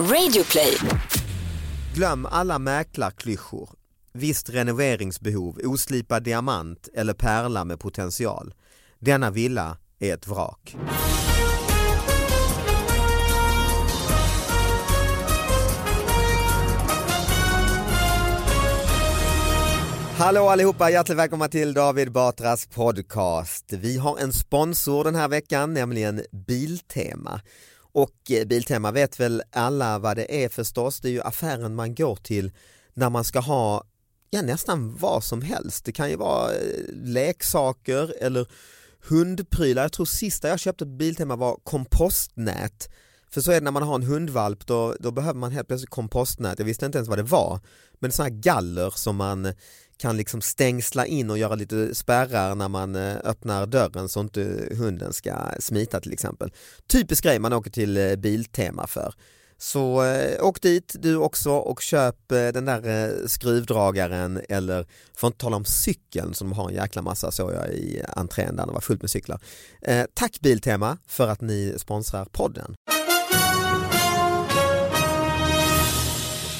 Radioplay. 0.00 0.78
Glöm 1.94 2.26
alla 2.26 2.58
mäklarklyschor. 2.58 3.70
Visst 4.12 4.50
renoveringsbehov, 4.50 5.60
oslipad 5.64 6.22
diamant 6.22 6.88
eller 6.94 7.14
pärla 7.14 7.64
med 7.64 7.80
potential. 7.80 8.54
Denna 8.98 9.30
villa 9.30 9.76
är 9.98 10.14
ett 10.14 10.28
vrak. 10.28 10.76
Hallå 20.18 20.48
allihopa, 20.48 20.90
hjärtligt 20.90 21.18
välkomna 21.18 21.48
till 21.48 21.74
David 21.74 22.12
Batras 22.12 22.66
podcast. 22.66 23.64
Vi 23.72 23.98
har 23.98 24.18
en 24.18 24.32
sponsor 24.32 25.04
den 25.04 25.14
här 25.14 25.28
veckan, 25.28 25.74
nämligen 25.74 26.22
Biltema. 26.46 27.40
Och 28.00 28.30
eh, 28.30 28.46
Biltema 28.46 28.90
vet 28.92 29.20
väl 29.20 29.42
alla 29.52 29.98
vad 29.98 30.16
det 30.16 30.44
är 30.44 30.48
förstås, 30.48 31.00
det 31.00 31.08
är 31.08 31.12
ju 31.12 31.22
affären 31.22 31.74
man 31.74 31.94
går 31.94 32.16
till 32.16 32.52
när 32.94 33.10
man 33.10 33.24
ska 33.24 33.40
ha 33.40 33.84
ja, 34.30 34.42
nästan 34.42 34.96
vad 34.96 35.24
som 35.24 35.42
helst. 35.42 35.84
Det 35.84 35.92
kan 35.92 36.10
ju 36.10 36.16
vara 36.16 36.52
eh, 36.52 36.94
leksaker 36.94 38.14
eller 38.20 38.46
hundprylar. 39.08 39.82
Jag 39.82 39.92
tror 39.92 40.06
sista 40.06 40.48
jag 40.48 40.60
köpte 40.60 40.84
på 40.84 40.90
Biltema 40.90 41.36
var 41.36 41.56
kompostnät. 41.62 42.90
För 43.30 43.40
så 43.40 43.50
är 43.50 43.54
det 43.54 43.64
när 43.64 43.70
man 43.70 43.82
har 43.82 43.94
en 43.94 44.02
hundvalp, 44.02 44.66
då, 44.66 44.94
då 45.00 45.10
behöver 45.10 45.38
man 45.40 45.52
helt 45.52 45.68
plötsligt 45.68 45.90
kompostnät. 45.90 46.58
Jag 46.58 46.66
visste 46.66 46.86
inte 46.86 46.98
ens 46.98 47.08
vad 47.08 47.18
det 47.18 47.22
var. 47.22 47.60
Men 47.98 48.12
sådana 48.12 48.30
här 48.30 48.40
galler 48.40 48.90
som 48.90 49.16
man 49.16 49.52
kan 50.00 50.16
liksom 50.16 50.40
stängsla 50.40 51.06
in 51.06 51.30
och 51.30 51.38
göra 51.38 51.54
lite 51.54 51.94
spärrar 51.94 52.54
när 52.54 52.68
man 52.68 52.96
eh, 52.96 53.16
öppnar 53.24 53.66
dörren 53.66 54.08
så 54.08 54.20
inte 54.20 54.68
hunden 54.78 55.12
ska 55.12 55.34
smita 55.58 56.00
till 56.00 56.12
exempel. 56.12 56.52
Typisk 56.88 57.24
grej 57.24 57.38
man 57.38 57.52
åker 57.52 57.70
till 57.70 57.96
eh, 57.96 58.16
Biltema 58.16 58.86
för. 58.86 59.14
Så 59.58 60.04
eh, 60.04 60.44
åk 60.44 60.60
dit 60.62 60.96
du 60.98 61.16
också 61.16 61.50
och 61.50 61.80
köp 61.82 62.32
eh, 62.32 62.48
den 62.48 62.64
där 62.64 62.88
eh, 62.88 63.26
skruvdragaren 63.26 64.40
eller, 64.48 64.86
för 65.16 65.26
att 65.26 65.32
inte 65.32 65.44
tala 65.44 65.56
om 65.56 65.64
cykeln 65.64 66.34
som 66.34 66.50
de 66.50 66.56
har 66.56 66.68
en 66.68 66.74
jäkla 66.74 67.02
massa 67.02 67.30
såg 67.30 67.52
jag 67.52 67.68
i 67.68 68.02
entrén 68.16 68.56
där 68.56 68.66
det 68.66 68.72
var 68.72 68.80
fullt 68.80 69.02
med 69.02 69.10
cyklar. 69.10 69.40
Eh, 69.82 70.04
tack 70.14 70.40
Biltema 70.40 70.96
för 71.06 71.28
att 71.28 71.40
ni 71.40 71.74
sponsrar 71.78 72.24
podden. 72.24 72.74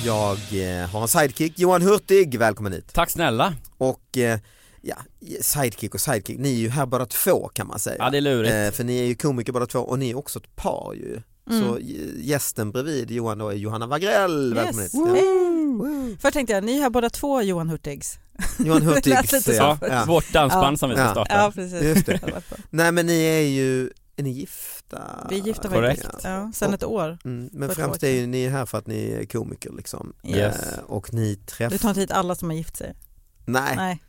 Jag 0.04 0.38
eh, 0.52 0.88
har 0.88 1.02
en 1.02 1.08
sidekick, 1.08 1.58
Johan 1.58 1.82
Hurtig, 1.82 2.38
välkommen 2.38 2.72
hit. 2.72 2.92
Tack 2.92 3.10
snälla. 3.10 3.54
Och 3.78 4.18
eh, 4.18 4.38
ja, 4.82 4.96
sidekick 5.40 5.94
och 5.94 6.00
sidekick, 6.00 6.38
ni 6.38 6.48
är 6.52 6.56
ju 6.58 6.68
här 6.68 6.86
bara 6.86 7.06
två 7.06 7.48
kan 7.48 7.66
man 7.66 7.78
säga. 7.78 7.96
Ja 7.98 8.10
det 8.10 8.16
är 8.16 8.20
lurigt. 8.20 8.52
Eh, 8.54 8.70
för 8.76 8.84
ni 8.84 8.98
är 9.00 9.04
ju 9.04 9.14
komiker 9.14 9.52
båda 9.52 9.66
två 9.66 9.78
och 9.78 9.98
ni 9.98 10.10
är 10.10 10.18
också 10.18 10.38
ett 10.38 10.56
par 10.56 10.92
ju. 10.94 11.20
Så 11.50 11.74
g- 11.80 12.10
gästen 12.16 12.70
bredvid 12.70 13.10
Johan 13.10 13.38
då 13.38 13.48
är 13.48 13.54
Johanna 13.54 13.86
Wagrell, 13.86 14.54
välkommen 14.54 14.82
hit. 14.82 14.94
Yes. 14.94 15.06
Ja. 15.08 15.14
Hey. 15.14 16.16
Först 16.20 16.32
tänkte 16.34 16.52
jag, 16.52 16.64
ni 16.64 16.76
är 16.76 16.82
här 16.82 16.90
båda 16.90 17.10
två 17.10 17.42
Johan 17.42 17.68
Hurtigs. 17.68 18.18
Johan 18.58 18.82
Hurtigs, 18.86 19.48
ja. 19.48 19.78
Ja, 19.80 19.88
ja. 19.88 20.04
vårt 20.08 20.32
dansband 20.32 20.72
Ja. 20.74 20.76
som 20.76 20.90
vi 20.90 20.96
ska 20.96 21.04
Ja. 21.04 21.10
starta. 21.10 21.34
Ja 21.34 21.52
precis. 21.54 21.82
Just 21.82 22.06
det. 22.06 22.20
Nej 22.70 22.92
men 22.92 23.06
ni 23.06 23.22
är 23.24 23.40
ju, 23.48 23.90
är 24.16 24.22
ni 24.22 24.30
gifta? 24.96 25.26
Vi 25.30 25.38
är 25.40 25.42
gifta 25.44 25.68
Korrekt. 25.68 26.02
faktiskt. 26.02 26.24
Ja, 26.24 26.50
sen 26.54 26.74
ett 26.74 26.84
år. 26.84 27.18
Mm, 27.24 27.48
men 27.52 27.68
främst 27.74 28.02
är 28.02 28.08
ju 28.08 28.26
ni 28.26 28.44
är 28.44 28.50
här 28.50 28.66
för 28.66 28.78
att 28.78 28.86
ni 28.86 29.10
är 29.10 29.26
komiker 29.26 29.70
liksom. 29.76 30.12
Yes. 30.24 30.72
Eh, 30.72 30.78
och 30.86 31.14
ni 31.14 31.34
Du 31.34 31.40
träffar, 31.46 31.78
tar 31.78 31.88
inte 31.88 32.00
hit 32.00 32.10
alla 32.10 32.34
som 32.34 32.50
har 32.50 32.56
gift 32.56 32.76
sig? 32.76 32.94
nej, 33.44 33.76
nej. 33.76 34.02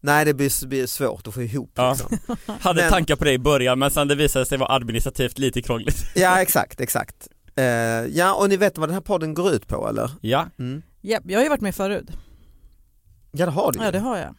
Nej. 0.00 0.24
det 0.24 0.34
blir, 0.34 0.66
blir 0.66 0.86
svårt 0.86 1.26
att 1.26 1.34
få 1.34 1.42
ihop 1.42 1.70
Ja. 1.74 1.90
liksom. 1.92 2.36
Hade 2.60 2.82
Men- 2.82 2.90
tankar 2.90 3.16
på 3.16 3.24
det 3.24 3.32
i 3.32 3.38
början 3.38 3.78
men 3.78 3.90
sen 3.90 4.08
det 4.08 4.14
visade 4.14 4.46
sig 4.46 4.58
vara 4.58 4.72
administrativt 4.74 5.38
lite 5.38 5.62
krångligt. 5.62 5.96
Ja 6.14 6.40
exakt, 6.42 6.80
exakt. 6.80 7.28
Eh, 7.56 7.64
ja 7.64 8.34
och 8.34 8.48
ni 8.48 8.56
vet 8.56 8.78
vad 8.78 8.88
den 8.88 8.94
här 8.94 9.00
podden 9.00 9.34
går 9.34 9.52
ut 9.52 9.66
på 9.68 9.88
eller? 9.88 10.10
Ja, 10.20 10.46
Mm. 10.58 10.82
Ja, 11.00 11.20
jag 11.24 11.38
har 11.38 11.42
ju 11.44 11.48
varit 11.48 11.60
med 11.60 11.74
förut. 11.74 12.10
Ja 13.32 13.46
det 13.46 13.52
har 13.52 13.72
du. 13.72 13.84
Ja 13.84 13.90
det 13.90 13.98
har 13.98 14.16
jag. 14.18 14.34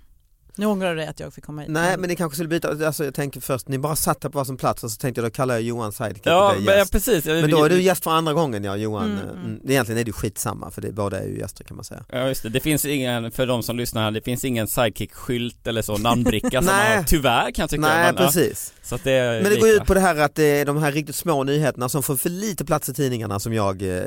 Nu 0.58 0.66
ångrar 0.66 0.90
du 0.90 0.96
dig 0.96 1.08
att 1.08 1.20
jag 1.20 1.34
fick 1.34 1.44
komma 1.44 1.62
hit. 1.62 1.70
Nej 1.72 1.98
men 1.98 2.08
ni 2.10 2.16
kanske 2.16 2.36
skulle 2.36 2.50
byta, 2.50 2.86
alltså 2.88 3.06
jag 3.06 3.14
tänker 3.14 3.42
först, 3.42 3.68
ni 3.68 3.78
bara 3.78 3.96
satt 3.96 4.24
här 4.24 4.30
på 4.30 4.38
varsin 4.38 4.58
plats 4.58 4.84
och 4.84 4.92
så 4.92 4.98
tänkte 4.98 5.22
jag 5.22 5.32
då 5.32 5.34
kallar 5.36 5.56
jag 5.56 5.62
Johan 5.62 5.92
sidekick 5.92 6.22
ja 6.26 6.48
och 6.50 6.56
dig 6.56 6.66
men, 6.66 6.74
ja 6.74 6.80
gäst. 6.80 6.92
precis. 6.92 7.26
Men 7.26 7.50
då 7.50 7.64
är 7.64 7.70
du 7.70 7.82
gäst 7.82 8.04
för 8.04 8.12
andra 8.12 8.34
gången 8.34 8.64
ja 8.64 8.76
Johan, 8.76 9.06
Mm, 9.12 9.18
mm, 9.30 9.46
mm. 9.46 9.60
egentligen 9.70 10.00
är 10.00 10.04
det 10.04 10.10
ju 10.10 10.14
skitsamma 10.14 10.72
för 10.72 10.82
det, 10.82 10.92
båda 10.92 11.20
är 11.20 11.26
ju 11.28 11.38
gäster 11.40 11.64
kan 11.64 11.76
man 11.78 11.84
säga. 11.84 12.04
Ja 12.12 12.28
just 12.28 12.44
det, 12.44 12.50
det 12.50 12.60
finns 12.60 12.86
ingen, 12.86 13.32
för 13.32 13.48
de 13.48 13.64
som 13.64 13.78
lyssnar 13.78 14.04
här, 14.04 14.12
det 14.12 14.22
finns 14.22 14.46
ingen 14.46 14.68
sidekick-skylt 14.68 15.68
eller 15.68 15.82
så, 15.82 15.98
namnbricka 15.98 16.50
som 16.62 16.66
Nej. 16.66 16.88
man 16.90 16.98
har, 16.98 17.04
tyvärr 17.04 17.52
kan 17.52 17.64
jag 17.64 17.70
tycka. 17.70 17.82
Nej 17.82 18.06
men, 18.14 18.16
ja, 18.24 18.26
precis. 18.26 18.74
så 18.84 18.96
att 18.96 19.04
det 19.04 19.12
är 19.12 19.42
Men 19.42 19.52
det 19.52 19.60
går 19.60 19.68
lika. 19.68 19.82
ut 19.82 19.88
på 19.88 19.94
det 19.94 20.00
här 20.00 20.16
att 20.20 20.36
det 20.36 20.44
är 20.44 20.66
de 20.66 20.78
här 20.78 20.92
riktigt 20.92 21.16
små 21.16 21.44
nyheterna 21.44 21.90
som 21.90 22.04
får 22.04 22.16
för 22.16 22.30
lite 22.30 22.66
plats 22.66 22.90
i 22.90 22.94
tidningarna 22.94 23.40
som 23.40 23.54
jag 23.54 23.82
eh, 23.82 24.04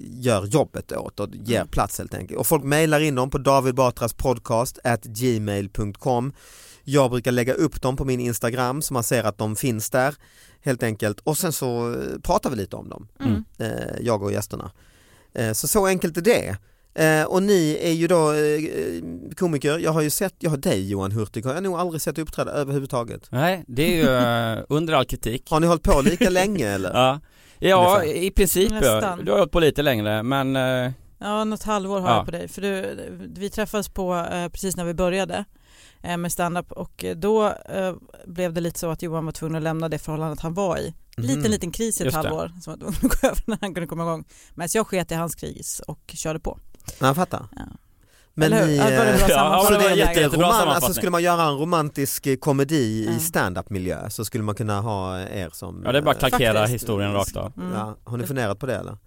gör 0.00 0.44
jobbet 0.46 0.92
åt 0.92 1.20
och 1.20 1.28
ger 1.32 1.56
Mm. 1.56 1.68
plats 1.68 1.98
helt 1.98 2.14
enkelt. 2.14 2.40
Och 2.40 2.46
folk 2.46 2.64
mejlar 2.64 3.00
in 3.00 3.14
dem 3.14 3.30
på 3.30 3.38
David 3.38 3.74
Batras 3.74 4.12
podcast 4.14 4.78
at 4.84 5.00
gmail.com 5.76 6.32
Jag 6.84 7.10
brukar 7.10 7.32
lägga 7.32 7.54
upp 7.54 7.82
dem 7.82 7.96
på 7.96 8.04
min 8.04 8.20
Instagram 8.20 8.82
så 8.82 8.94
man 8.94 9.02
ser 9.02 9.24
att 9.24 9.38
de 9.38 9.56
finns 9.56 9.90
där 9.90 10.14
helt 10.64 10.82
enkelt 10.82 11.20
och 11.20 11.38
sen 11.38 11.52
så 11.52 11.92
eh, 11.92 12.18
pratar 12.22 12.50
vi 12.50 12.56
lite 12.56 12.76
om 12.76 12.88
dem, 12.88 13.08
Mm. 13.20 13.44
eh, 13.58 13.96
jag 14.00 14.22
och 14.22 14.32
gästerna. 14.32 14.70
Eh, 15.34 15.52
så 15.52 15.68
så 15.68 15.86
enkelt 15.86 16.16
är 16.16 16.20
det. 16.22 16.56
Eh, 16.94 17.24
och 17.24 17.42
ni 17.42 17.78
är 17.82 17.90
ju 17.92 18.06
då 18.06 18.32
eh, 18.32 18.60
komiker, 19.36 19.78
jag 19.78 19.92
har 19.92 20.00
ju 20.02 20.10
sett, 20.10 20.34
jag 20.38 20.50
har 20.50 20.56
dig 20.56 20.90
Johan 20.90 21.12
Hurtig, 21.12 21.44
har 21.44 21.54
jag 21.54 21.62
nog 21.62 21.74
aldrig 21.76 22.00
sett 22.02 22.18
uppträda 22.18 22.50
överhuvudtaget. 22.52 23.22
Nej, 23.30 23.64
det 23.68 23.82
är 23.82 23.96
ju 24.04 24.58
eh, 24.58 24.64
under 24.68 24.92
all 24.94 25.04
kritik. 25.04 25.50
Har 25.50 25.60
ni 25.60 25.66
hållit 25.66 25.82
på 25.82 26.00
lika 26.00 26.30
länge 26.30 26.68
eller? 26.74 26.90
Ja, 26.94 27.20
ja 27.58 27.98
Ungefär. 28.00 28.22
i 28.22 28.30
princip 28.30 28.70
ja. 28.72 28.80
Nästan. 28.80 29.24
Du 29.24 29.30
har 29.30 29.38
hållit 29.38 29.52
på 29.52 29.60
lite 29.60 29.82
längre 29.82 30.22
men 30.22 30.54
Ja, 31.18 31.44
något 31.44 31.62
halvår 31.62 32.00
har 32.00 32.08
Ja. 32.10 32.16
jag 32.16 32.24
på 32.24 32.30
dig. 32.30 32.48
För 32.48 32.62
du, 32.62 32.96
vi 33.36 33.50
träffades 33.50 33.88
på 33.88 34.26
precis 34.52 34.76
när 34.76 34.84
vi 34.84 34.94
började 34.94 35.44
med 36.02 36.32
standup 36.32 36.72
och 36.72 37.04
eh, 37.04 37.16
då 37.16 37.46
eh, 37.46 37.94
blev 38.26 38.52
det 38.52 38.60
lite 38.60 38.78
så 38.78 38.90
att 38.90 39.02
Johan 39.02 39.24
var 39.24 39.32
tvungen 39.32 39.56
att 39.56 39.62
lämna 39.62 39.88
det 39.88 39.98
förhållandet 39.98 40.40
han 40.40 40.54
var 40.54 40.78
i. 40.78 40.94
Liten 41.16 41.40
Mhm. 41.40 41.50
liten 41.50 41.70
kris 41.72 42.00
i 42.00 42.06
ett 42.06 42.14
halvår 42.14 42.52
som 42.62 42.70
var 42.72 42.78
tvungen 42.78 42.96
att 43.02 43.02
gå 43.20 43.28
över 43.28 43.42
när 43.46 43.58
han 43.60 43.74
kunde 43.74 43.86
komma 43.86 44.02
igång. 44.02 44.24
Men 44.54 44.68
så 44.68 44.78
jag 44.78 44.86
sket 44.86 45.12
i 45.12 45.14
hans 45.14 45.34
kris 45.34 45.80
och 45.86 45.98
körde 46.14 46.40
på. 46.40 46.58
Ja, 47.00 47.06
jag 47.06 47.16
fattar. 47.16 47.46
Ja. 47.56 47.62
Men 48.34 48.50
ni, 48.50 48.76
Ja, 48.76 48.90
det 48.90 48.96
var 48.98 49.04
eh, 49.06 49.20
Ja, 49.28 49.62
så 49.66 49.72
men 49.72 49.80
det 49.82 49.88
är 49.88 49.94
lite 50.24 50.36
roman, 50.36 50.68
alltså 50.68 50.94
skulle 50.94 51.10
man 51.10 51.22
göra 51.22 51.42
en 51.42 51.58
romantisk 51.58 52.26
eh, 52.26 52.36
komedi 52.36 53.04
Ja. 53.08 53.16
i 53.16 53.18
stand-up-miljö 53.20 54.10
så 54.10 54.24
skulle 54.24 54.44
man 54.44 54.54
kunna 54.54 54.80
ha 54.80 55.18
er 55.20 55.50
som 55.52 55.82
Ja 55.84 55.92
det 55.92 55.98
är 55.98 56.02
bara 56.02 56.14
eh, 56.14 56.20
kalkera 56.20 56.66
historien 56.66 57.12
rakt 57.12 57.36
av. 57.36 57.52
Mm. 57.56 57.72
ja, 57.72 57.96
Har 58.04 58.16
ni 58.16 58.26
funderat 58.26 58.58
på 58.58 58.66
det 58.66 58.76
eller? 58.76 58.98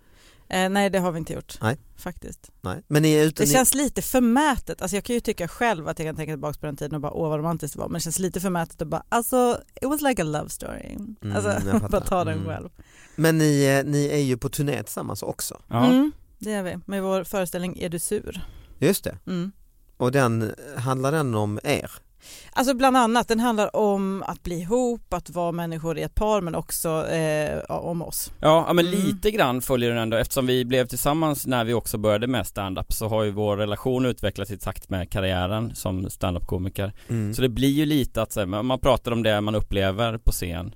Eh, 0.50 0.70
nej 0.70 0.90
det 0.90 1.00
har 1.00 1.12
vi 1.12 1.20
inte 1.20 1.34
gjort. 1.34 1.58
Nej. 1.62 1.78
Faktiskt. 1.98 2.52
Nej. 2.62 2.84
Men 2.88 3.02
ni 3.02 3.14
är 3.14 3.24
ute, 3.26 3.44
Det 3.44 3.48
ni, 3.48 3.54
känns 3.54 3.74
lite 3.74 4.02
förmätet, 4.02 4.82
alltså 4.82 4.98
jag 4.98 5.04
kan 5.04 5.14
ju 5.14 5.20
tycka 5.20 5.48
själv 5.48 5.88
att 5.88 6.00
jag 6.00 6.08
kan 6.08 6.16
tänka 6.16 6.34
tillbaka 6.34 6.60
på 6.60 6.66
den 6.66 6.76
tiden 6.78 6.96
och 6.96 7.02
bara 7.02 7.12
åh 7.12 7.30
vad 7.30 7.40
romantiskt 7.40 7.74
det 7.76 7.80
var 7.80 7.88
men 7.88 7.94
det 7.94 8.00
känns 8.00 8.20
lite 8.20 8.40
förmätet 8.40 8.82
att 8.82 8.88
bara 8.88 9.04
alltså 9.10 9.62
it 9.82 9.88
was 9.88 10.02
like 10.02 10.22
a 10.22 10.26
love 10.26 10.50
story. 10.50 10.96
Mm, 11.22 11.36
alltså 11.36 11.80
bara 11.92 12.02
ta 12.02 12.24
den 12.24 12.34
Mm. 12.34 12.46
själv. 12.48 12.70
men 13.16 13.38
ni, 13.38 13.66
eh, 13.66 13.92
ni 13.92 14.06
är 14.08 14.18
ju 14.22 14.38
på 14.38 14.50
turné 14.50 14.84
tillsammans 14.84 15.24
också. 15.24 15.62
Ja. 15.68 15.86
Mm, 15.86 16.12
det 16.40 16.52
är 16.52 16.64
vi, 16.64 16.80
med 16.86 17.04
vår 17.04 17.24
föreställning 17.24 17.80
Är 17.80 17.90
du 17.90 18.00
sur? 18.00 18.42
Just 18.80 19.04
det. 19.04 19.18
Mm. 19.28 19.52
Och 19.98 20.12
den, 20.12 20.54
handlar 20.78 21.12
den 21.12 21.36
om 21.36 21.60
er? 21.64 21.92
Alltså 22.54 22.74
bland 22.74 22.98
annat, 22.98 23.28
den 23.28 23.40
handlar 23.40 23.76
om 23.76 24.24
att 24.28 24.44
bli 24.44 24.56
ihop, 24.62 25.14
att 25.14 25.30
vara 25.30 25.52
människor 25.52 25.98
i 25.98 26.02
ett 26.02 26.16
par 26.16 26.42
men 26.42 26.56
också 26.56 27.08
eh, 27.08 27.60
om 27.72 28.02
oss. 28.02 28.32
Ja, 28.40 28.74
men 28.74 28.88
Mm. 28.88 29.00
lite 29.00 29.32
grann 29.32 29.62
följer 29.62 29.90
den 29.90 29.98
ändå 30.00 30.18
eftersom 30.18 30.48
vi 30.48 30.66
blev 30.66 30.88
tillsammans 30.88 31.46
när 31.48 31.66
vi 31.66 31.74
också 31.74 31.98
började 31.98 32.28
med 32.28 32.48
stand-up 32.48 32.94
så 32.94 33.08
har 33.08 33.24
ju 33.24 33.32
vår 33.32 33.58
relation 33.58 34.06
utvecklats 34.06 34.52
i 34.52 34.58
takt 34.58 34.90
med 34.90 35.10
karriären 35.10 35.76
som 35.76 36.10
stand-up-komiker. 36.10 36.94
Mm. 37.10 37.34
Så 37.34 37.42
det 37.42 37.50
blir 37.50 37.70
ju 37.72 37.86
lite 37.86 38.22
att 38.22 38.36
här, 38.36 38.46
man 38.46 38.80
pratar 38.80 39.12
om 39.12 39.24
det 39.24 39.42
man 39.42 39.56
upplever 39.56 40.18
på 40.18 40.32
scen. 40.32 40.76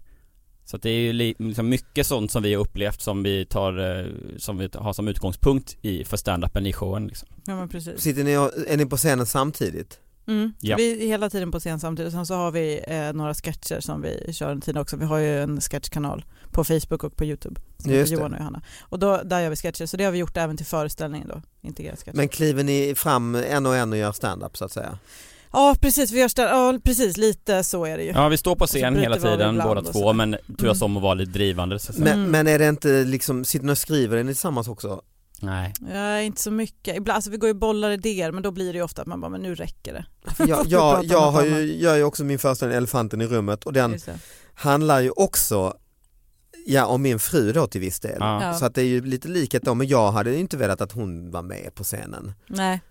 Så 0.66 0.76
att 0.76 0.82
det 0.82 0.90
är 0.90 1.00
ju 1.00 1.14
li- 1.14 1.36
liksom 1.40 1.70
mycket 1.70 2.08
sånt 2.08 2.32
som 2.32 2.44
vi 2.44 2.54
har 2.54 2.62
upplevt 2.62 3.02
som 3.02 3.24
vi 3.24 3.46
tar, 3.46 4.00
eh, 4.00 4.06
som 4.38 4.58
vi 4.58 4.70
har 4.76 4.94
som 4.94 5.08
utgångspunkt 5.08 5.78
i, 5.82 6.04
för 6.04 6.18
stand-upen 6.18 6.66
i 6.68 6.74
showen 6.74 7.08
liksom. 7.08 7.28
Ja 7.46 7.56
men 7.56 7.70
precis. 7.70 8.02
Sitter 8.02 8.24
ni 8.24 8.38
och, 8.38 8.52
är 8.68 8.78
ni 8.78 8.86
på 8.86 8.98
scenen 8.98 9.26
samtidigt? 9.26 10.00
Mm. 10.30 10.54
Ja. 10.60 10.76
Vi 10.78 11.04
är 11.04 11.08
hela 11.08 11.30
tiden 11.30 11.52
på 11.52 11.60
scen 11.60 11.80
samtidigt. 11.80 12.14
Sen 12.14 12.26
så 12.26 12.34
har 12.34 12.52
vi 12.52 12.82
eh, 12.88 13.14
några 13.14 13.34
sketcher 13.34 13.80
som 13.80 14.02
vi 14.02 14.34
kör 14.34 14.52
en 14.52 14.62
tid 14.62 14.78
också. 14.78 14.98
Vi 14.98 15.06
har 15.06 15.18
ju 15.18 15.44
en 15.44 15.62
sketchkanal 15.62 16.26
på 16.52 16.64
Facebook 16.64 17.04
och 17.04 17.16
på 17.16 17.26
Youtube. 17.26 17.62
Som 17.78 17.92
Just. 17.92 18.12
Johan 18.12 18.34
och 18.34 18.40
Johanna. 18.40 18.62
Och 18.82 19.00
då, 19.00 19.22
där 19.26 19.42
gör 19.42 19.50
vi 19.50 19.56
sketcher. 19.56 19.86
Så 19.86 19.98
det 19.98 20.04
har 20.04 20.12
vi 20.12 20.18
gjort 20.18 20.38
även 20.38 20.58
till 20.58 20.66
föreställningen 20.66 21.28
då. 21.28 21.42
Integrerat 21.62 22.00
sketcher. 22.00 22.18
Men 22.18 22.30
kliver 22.30 22.64
ni 22.64 22.94
fram 22.96 23.36
en 23.36 23.66
och 23.66 23.76
en 23.76 23.92
och 23.92 23.98
gör 23.98 24.12
stand-up 24.12 24.58
så 24.58 24.66
att 24.66 24.72
säga? 24.72 24.98
Ja 25.54 25.76
precis, 25.82 26.12
vi 26.12 26.20
gör 26.20 26.28
stä- 26.28 26.50
ja, 26.50 26.80
precis 26.84 27.18
lite 27.18 27.64
så 27.64 27.86
är 27.86 27.98
det 27.98 28.04
ju. 28.04 28.10
Ja 28.12 28.28
vi 28.30 28.38
står 28.38 28.56
på 28.56 28.68
scen 28.68 28.96
hela 28.96 29.18
tiden 29.18 29.58
båda 29.64 29.82
två 29.82 30.14
men 30.14 30.36
turas 30.58 30.82
om 30.82 30.98
att 30.98 31.04
vara 31.04 31.14
lite 31.14 31.32
drivande 31.32 31.80
så 31.80 31.92
att 31.92 31.96
säga. 31.96 32.06
Men, 32.06 32.20
Mm. 32.20 32.32
men 32.32 32.48
är 32.48 32.60
det 32.60 32.70
inte 32.70 33.04
liksom, 33.04 33.46
sitter 33.46 33.66
ni 33.66 33.72
och 33.74 33.78
skriver 33.78 34.18
är 34.18 34.24
ni 34.24 34.34
tillsammans 34.34 34.68
också? 34.68 35.02
Nej. 35.42 35.74
Ja, 35.94 36.22
inte 36.22 36.42
så 36.42 36.52
mycket. 36.52 36.98
Ibland, 36.98 37.16
alltså 37.16 37.32
vi 37.32 37.38
går 37.38 37.48
ju 37.48 37.54
bollar 37.54 37.92
idéer 37.92 38.32
men 38.32 38.44
då 38.44 38.52
blir 38.52 38.74
det 38.74 38.78
ju 38.78 38.84
ofta 38.84 39.02
att 39.02 39.08
man 39.08 39.22
bara, 39.22 39.30
men 39.30 39.42
nu 39.42 39.56
räcker 39.56 39.94
det. 39.94 40.06
Jag, 40.48 40.64
Vi 40.64 40.70
jag, 40.70 41.06
jag, 41.06 41.32
har 41.32 41.46
ju, 41.46 41.82
jag 41.82 41.94
är 41.94 41.98
ju 41.98 42.04
också 42.04 42.24
min 42.24 42.40
föreställning 42.40 42.78
Elefanten 42.78 43.22
i 43.22 43.28
rummet 43.28 43.64
och 43.64 43.74
den 43.74 44.00
handlar 44.54 45.00
ju 45.00 45.10
också 45.10 45.78
ja, 46.66 46.86
om 46.86 47.02
min 47.02 47.20
fru 47.20 47.52
då 47.52 47.68
till 47.68 47.82
viss 47.82 48.00
del. 48.00 48.18
Ja. 48.20 48.44
Ja. 48.44 48.54
Så 48.54 48.66
att 48.66 48.76
det 48.76 48.82
är 48.82 48.86
ju 48.86 49.02
lite 49.02 49.28
likhet 49.28 49.64
då, 49.64 49.74
men 49.74 49.88
jag 49.88 50.12
hade 50.12 50.32
ju 50.32 50.38
inte 50.38 50.58
velat 50.58 50.82
att 50.82 50.92
hon 50.92 51.32
var 51.32 51.42
med 51.42 51.76
på 51.76 51.84
scenen. 51.84 52.34
Nej. 52.48 52.82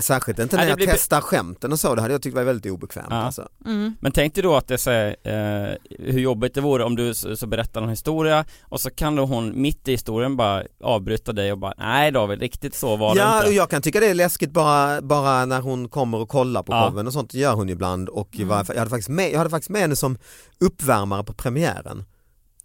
Särskilt 0.00 0.38
inte 0.38 0.56
när 0.56 0.68
jag 0.68 0.76
blir- 0.76 0.86
testar 0.86 1.20
skämten 1.20 1.72
och 1.72 1.80
så, 1.80 1.94
det 1.94 2.00
hade 2.02 2.14
jag 2.14 2.22
tyckt 2.22 2.36
var 2.36 2.42
väldigt 2.44 2.72
obekvämt. 2.72 3.06
Ja. 3.10 3.16
Alltså. 3.16 3.48
Mm. 3.66 3.96
Men 4.00 4.12
tänk 4.12 4.34
dig 4.34 4.42
då 4.42 4.56
att 4.56 4.68
det 4.68 4.78
säger 4.78 5.16
eh, 5.22 5.74
hur 5.98 6.20
jobbigt 6.20 6.54
det 6.54 6.60
vore 6.60 6.84
om 6.84 6.96
du 6.96 7.14
så, 7.14 7.36
så 7.36 7.46
berättar 7.46 7.80
någon 7.80 7.90
historia 7.90 8.44
och 8.62 8.80
så 8.80 8.90
kan 8.90 9.16
då 9.16 9.24
hon 9.24 9.62
mitt 9.62 9.88
i 9.88 9.90
historien 9.90 10.36
bara 10.36 10.62
avbryta 10.84 11.32
dig 11.32 11.52
och 11.52 11.58
bara 11.58 11.74
nej 11.78 12.12
David, 12.12 12.40
riktigt 12.40 12.74
så 12.74 12.96
var 12.96 13.14
det 13.14 13.20
Ja, 13.20 13.38
och 13.38 13.44
inte. 13.44 13.56
jag 13.56 13.70
kan 13.70 13.82
tycka 13.82 14.00
det 14.00 14.06
är 14.10 14.14
läskigt 14.14 14.50
bara, 14.50 15.00
bara 15.02 15.44
när 15.46 15.60
hon 15.60 15.88
kommer 15.88 16.18
och 16.18 16.28
kollar 16.28 16.62
på 16.62 16.72
Ja. 16.72 16.90
showen 16.90 17.06
och 17.06 17.12
sånt, 17.12 17.30
det 17.30 17.38
gör 17.38 17.54
hon 17.54 17.68
ju 17.68 17.72
ibland 17.74 18.08
och 18.08 18.36
Mm. 18.36 18.48
var, 18.48 18.64
jag, 18.68 18.74
hade 18.78 18.90
faktiskt 18.90 19.08
med, 19.08 19.30
jag 19.32 19.38
hade 19.38 19.50
faktiskt 19.50 19.70
med 19.70 19.80
henne 19.80 19.96
som 19.96 20.18
uppvärmare 20.60 21.24
på 21.24 21.32
premiären. 21.32 22.04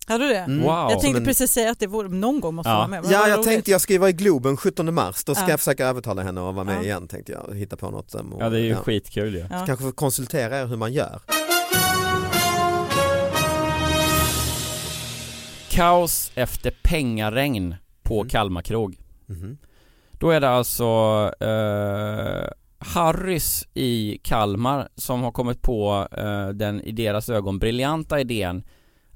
Hade 0.07 0.24
du 0.24 0.34
det? 0.34 0.40
Mm. 0.40 0.62
Wow. 0.62 0.68
Jag 0.69 0.90
tänkte 0.90 1.07
Som 1.07 1.16
en- 1.16 1.24
precis 1.25 1.52
säga 1.52 1.72
att 1.72 1.80
det 1.80 1.88
vore, 1.88 2.10
någon 2.10 2.40
gång 2.40 2.56
måste 2.56 2.69
Ja. 2.69 2.75
vara 2.78 2.88
med. 2.88 3.04
Men 3.04 3.12
Ja, 3.12 3.28
jag 3.28 3.38
roligt. 3.38 3.48
tänkte 3.48 3.72
jag 3.72 3.81
ska 3.81 3.94
ju 3.94 4.00
vara 4.00 4.10
i 4.10 4.13
Globen 4.13 4.57
17 4.57 4.94
mars, 4.94 5.24
då 5.24 5.36
ska 5.36 5.44
Ja. 5.44 5.50
jag 5.50 5.60
försöka 5.60 5.86
övertala 5.88 6.24
henne 6.24 6.50
att 6.50 6.56
vara 6.56 6.66
med 6.66 6.75
Ja. 6.78 6.84
igen 6.84 7.07
tänkte 7.07 7.31
jag, 7.31 7.46
och 7.46 7.56
hitta 7.56 7.75
på 7.75 7.90
något. 7.90 8.12
som- 8.12 8.36
Ja 8.40 8.50
det 8.50 8.57
är 8.57 8.62
ju 8.62 8.69
ja. 8.69 8.75
skitkul 8.78 9.34
ju. 9.36 9.40
Ja. 9.52 9.63
Kanske 9.66 9.86
få 9.86 9.92
konsultera 9.92 10.57
er 10.60 10.66
hur 10.66 10.78
man 10.78 10.94
gör. 10.94 11.19
Kaos 15.69 16.31
efter 16.36 16.74
pengaregn 16.84 17.75
på 18.04 18.16
Mm. 18.22 18.30
Kalmarkrog. 18.30 18.98
Mhm. 19.25 19.58
Då 20.12 20.30
är 20.30 20.40
det 20.42 20.50
alltså 20.50 20.86
eh, 21.40 22.50
Harrys 22.80 23.68
i 23.74 24.18
Kalmar 24.24 24.88
som 24.96 25.22
har 25.24 25.31
kommit 25.31 25.62
på 25.62 26.08
eh, 26.18 26.48
den 26.50 26.81
i 26.81 26.92
deras 26.92 27.30
ögon 27.30 27.60
briljanta 27.60 28.19
idén 28.19 28.63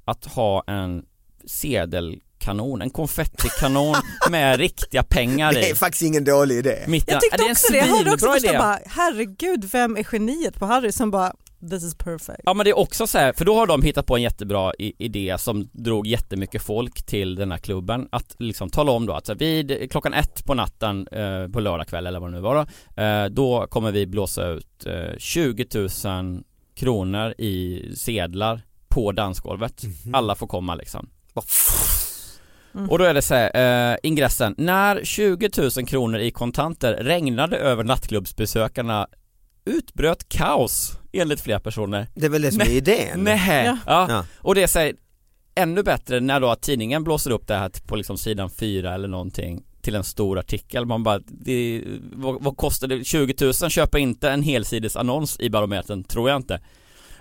att 0.09 0.25
ha 0.25 0.63
en 0.67 1.03
sedelkanon, 1.45 2.81
en 2.81 2.89
konfettikanon 2.89 3.95
med 4.29 4.59
riktiga 4.59 5.03
pengar 5.03 5.53
Det 5.53 5.67
är 5.69 5.71
i. 5.71 5.75
faktiskt 5.75 6.03
ingen 6.03 6.23
dålig 6.23 6.55
idé. 6.57 6.77
Mitten. 6.87 7.13
Jag 7.13 7.21
tyckte 7.21 7.37
Ja, 7.37 7.37
det 7.37 7.43
är 7.43 7.47
en 7.47 7.51
också 7.51 7.71
det, 7.73 7.77
jag 7.77 7.85
hörde 7.97 8.11
också 8.13 8.25
först 8.31 8.57
bara 8.57 8.79
herregud 8.85 9.65
vem 9.71 9.97
är 9.97 10.07
geniet 10.11 10.55
på 10.59 10.65
Harry 10.65 10.91
som 10.91 11.11
bara 11.11 11.33
this 11.69 11.83
is 11.83 11.95
perfect. 11.95 12.39
Ja 12.43 12.53
men 12.53 12.63
det 12.63 12.69
är 12.69 12.77
också 12.77 13.07
så 13.07 13.17
här, 13.17 13.33
för 13.33 13.45
då 13.45 13.55
har 13.55 13.67
de 13.67 13.81
hittat 13.81 14.05
på 14.05 14.15
en 14.15 14.21
jättebra 14.21 14.73
i- 14.79 14.93
idé 15.05 15.35
som 15.39 15.69
drog 15.73 16.07
jättemycket 16.07 16.61
folk 16.61 17.05
till 17.05 17.35
den 17.35 17.51
här 17.51 17.57
klubben 17.59 18.07
Att 18.11 18.35
liksom 18.39 18.69
tala 18.69 18.91
om 18.91 19.05
då 19.05 19.13
att 19.13 19.25
så 19.25 19.31
här, 19.31 19.39
vid 19.39 19.91
klockan 19.91 20.13
ett 20.13 20.45
på 20.45 20.53
natten 20.53 21.07
eh, 21.11 21.47
på 21.47 21.59
lördag 21.59 21.87
kväll 21.87 22.07
eller 22.07 22.19
vad 22.19 22.29
det 22.31 22.35
nu 22.35 22.41
var 22.41 22.55
då 22.95 23.01
eh, 23.03 23.25
Då 23.25 23.67
kommer 23.69 23.91
vi 23.91 24.07
blåsa 24.07 24.47
ut 24.47 24.85
eh, 24.85 25.17
20 25.17 25.65
000 26.05 26.43
kronor 26.75 27.33
i 27.37 27.83
sedlar 27.97 28.61
på 28.89 29.11
dansgolvet 29.11 29.83
Alla 30.13 30.35
får 30.35 30.47
komma 30.47 30.75
liksom 30.75 31.09
Mm. 32.75 32.89
Och 32.89 32.97
då 32.97 33.03
är 33.03 33.13
det 33.13 33.21
så 33.21 33.35
här, 33.35 33.91
eh, 33.91 33.97
ingressen 34.03 34.55
När 34.57 35.03
20 35.03 35.49
000 35.57 35.87
kronor 35.87 36.19
i 36.19 36.31
kontanter 36.31 36.93
regnade 36.93 37.57
över 37.57 37.83
nattklubbsbesökarna 37.83 39.07
Utbröt 39.65 40.29
kaos 40.29 40.91
enligt 41.13 41.41
flera 41.41 41.59
personer 41.59 42.07
Det 42.15 42.25
är 42.25 42.29
väl 42.29 42.41
det 42.41 42.51
som 42.51 42.61
är 42.61 42.69
idén. 42.69 43.23
Nej. 43.23 43.65
Ja. 43.65 43.77
Ja. 43.85 44.05
Ja. 44.09 44.25
och 44.37 44.55
det 44.55 44.63
är 44.63 44.67
så 44.67 44.79
här, 44.79 44.93
ännu 45.55 45.83
bättre 45.83 46.19
när 46.19 46.39
då 46.39 46.49
att 46.49 46.61
tidningen 46.61 47.03
blåser 47.03 47.31
upp 47.31 47.47
det 47.47 47.55
här 47.55 47.71
på 47.87 47.95
liksom 47.95 48.17
sidan 48.17 48.49
4 48.49 48.93
eller 48.93 49.07
någonting 49.07 49.63
till 49.81 49.95
en 49.95 50.03
stor 50.03 50.39
artikel, 50.39 50.85
man 50.85 51.03
bara, 51.03 51.19
det, 51.27 51.83
vad, 52.13 52.43
vad 52.43 52.57
kostar 52.57 52.87
det? 52.87 53.03
20 53.03 53.35
000 53.41 53.53
köper 53.53 53.97
inte 53.97 54.29
en 54.29 54.43
helsides 54.43 54.95
annons 54.95 55.39
i 55.39 55.49
Barometern, 55.49 56.03
tror 56.03 56.29
jag 56.29 56.35
inte 56.37 56.61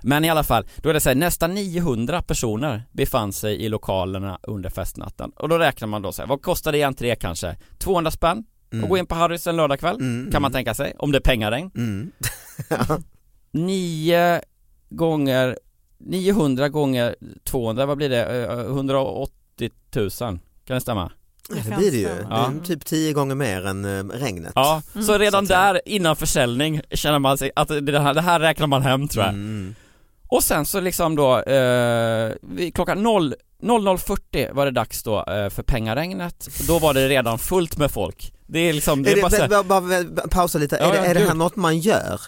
Men 0.02 0.24
i 0.24 0.30
alla 0.30 0.44
fall, 0.44 0.66
då 0.76 0.88
är 0.88 0.94
det 0.94 1.00
så 1.00 1.08
här, 1.08 1.16
nästan 1.16 1.54
900 1.54 2.22
personer 2.22 2.82
befann 2.92 3.32
sig 3.32 3.62
i 3.64 3.68
lokalerna 3.68 4.38
under 4.42 4.70
festnatten 4.70 5.30
Och 5.36 5.48
då 5.48 5.58
räknar 5.58 5.88
man 5.88 6.02
då 6.02 6.12
så 6.12 6.22
här, 6.22 6.28
vad 6.28 6.42
kostar 6.42 6.72
det 6.72 6.78
i 6.78 6.82
entré 6.82 7.16
kanske? 7.16 7.56
200 7.78 8.10
spänn? 8.10 8.44
Mm. 8.72 8.84
Och 8.84 8.90
gå 8.90 8.98
in 8.98 9.06
på 9.06 9.14
Harrys 9.14 9.46
en 9.46 9.56
lördagkväll? 9.56 9.96
Mm, 9.96 10.30
Kan 10.32 10.42
man 10.42 10.50
mm, 10.50 10.56
tänka 10.56 10.74
sig, 10.74 10.94
om 10.98 11.12
det 11.12 11.18
är 11.18 11.22
pengaregn 11.22 11.70
Mm. 11.76 12.10
Nio 13.52 14.40
gånger 14.90 15.58
900 15.98 16.68
gånger 16.68 17.16
200, 17.44 17.86
vad 17.86 17.96
blir 17.96 18.08
det? 18.08 18.44
Eh, 18.46 18.60
180 18.60 19.70
000, 19.96 20.10
kan 20.20 20.40
det 20.74 20.80
stämma? 20.80 21.12
Ja, 21.50 21.56
det 21.68 21.76
blir 21.76 21.90
det 21.90 21.96
ju. 21.96 22.04
Det 22.04 22.10
är 22.10 22.26
Ja. 22.30 22.52
typ 22.64 22.84
tio 22.84 23.12
gånger 23.12 23.34
mer 23.34 23.66
än 23.66 23.84
eh, 23.84 24.04
regnet. 24.04 24.52
Ja, 24.54 24.82
Mm. 24.94 25.06
så 25.06 25.18
redan 25.18 25.46
säga. 25.46 25.72
där 25.72 25.80
innan 25.84 26.16
försäljning 26.16 26.80
känner 26.90 27.18
man 27.18 27.38
sig 27.38 27.50
att 27.56 27.68
det 27.68 28.00
här, 28.00 28.14
det 28.14 28.20
här 28.20 28.40
räknar 28.40 28.66
man 28.66 28.82
hem 28.82 29.08
tror 29.08 29.24
jag. 29.24 29.34
Mm. 29.34 29.74
Och 30.28 30.44
sen 30.44 30.66
så 30.66 30.80
liksom 30.80 31.16
då, 31.16 31.40
eh, 31.40 32.32
klockan 32.74 33.02
0, 33.02 33.34
00.40 33.62 34.52
var 34.52 34.64
det 34.64 34.70
dags 34.70 35.02
då 35.02 35.18
eh, 35.18 35.48
för 35.48 35.62
pengaregnet. 35.62 36.48
Då 36.66 36.78
var 36.78 36.94
det 36.94 37.08
redan 37.08 37.38
fullt 37.38 37.76
med 37.76 37.90
folk. 37.90 38.32
Det 38.46 38.58
är 38.58 38.72
liksom, 38.72 39.02
det 39.02 39.10
Är 39.10 39.12
är 39.12 39.16
det, 39.16 39.22
bara 39.22 39.80
så 39.80 39.86
här, 39.86 40.28
pausa 40.28 40.58
lite, 40.58 40.76
Ja, 40.80 40.94
är, 40.94 41.02
det, 41.02 41.08
är 41.08 41.14
det 41.14 41.20
här 41.20 41.34
något 41.34 41.56
man 41.56 41.78
gör? 41.78 42.20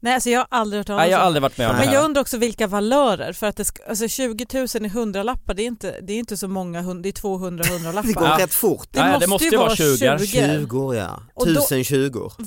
Nej 0.00 0.14
alltså 0.14 0.30
jag 0.30 0.38
har 0.40 0.46
aldrig 0.50 0.80
hört 0.80 0.86
talas 0.86 1.00
nej 1.02 1.10
jag 1.10 1.18
har 1.18 1.22
om 1.22 1.26
aldrig 1.26 1.42
varit 1.42 1.58
med 1.58 1.68
om 1.70 1.76
det 1.76 1.84
Men 1.84 1.94
jag 1.94 2.04
undrar 2.04 2.22
också 2.22 2.36
vilka 2.38 2.66
valörer 2.66 3.32
för 3.32 3.46
att 3.46 3.56
det 3.56 3.64
ska, 3.64 3.82
alltså 3.88 4.08
20 4.08 4.46
000 4.54 4.66
i 4.86 4.88
hundralappar 4.88 5.54
det 5.54 5.62
är 5.62 5.66
inte, 5.66 5.94
det 6.02 6.12
är 6.12 6.18
inte 6.18 6.36
så 6.36 6.48
många, 6.48 6.82
hund- 6.82 7.02
det 7.02 7.08
är 7.08 7.12
200 7.12 7.64
Det 7.68 7.72
hundralappar. 7.72 8.12
går 8.12 8.28
Ja. 8.28 8.38
rätt 8.38 8.54
fort. 8.54 8.88
Det, 8.92 8.98
Ja, 8.98 9.06
måste 9.06 9.20
det 9.20 9.26
måste 9.30 9.44
ju 9.44 9.56
vara 9.56 9.66
vara 9.66 9.76
20. 9.76 10.18
20. 10.18 10.26
20 10.66 10.94
ja, 10.94 11.22
Och 11.34 11.44
tusen 11.46 11.84
20 11.84 12.30
V- 12.38 12.46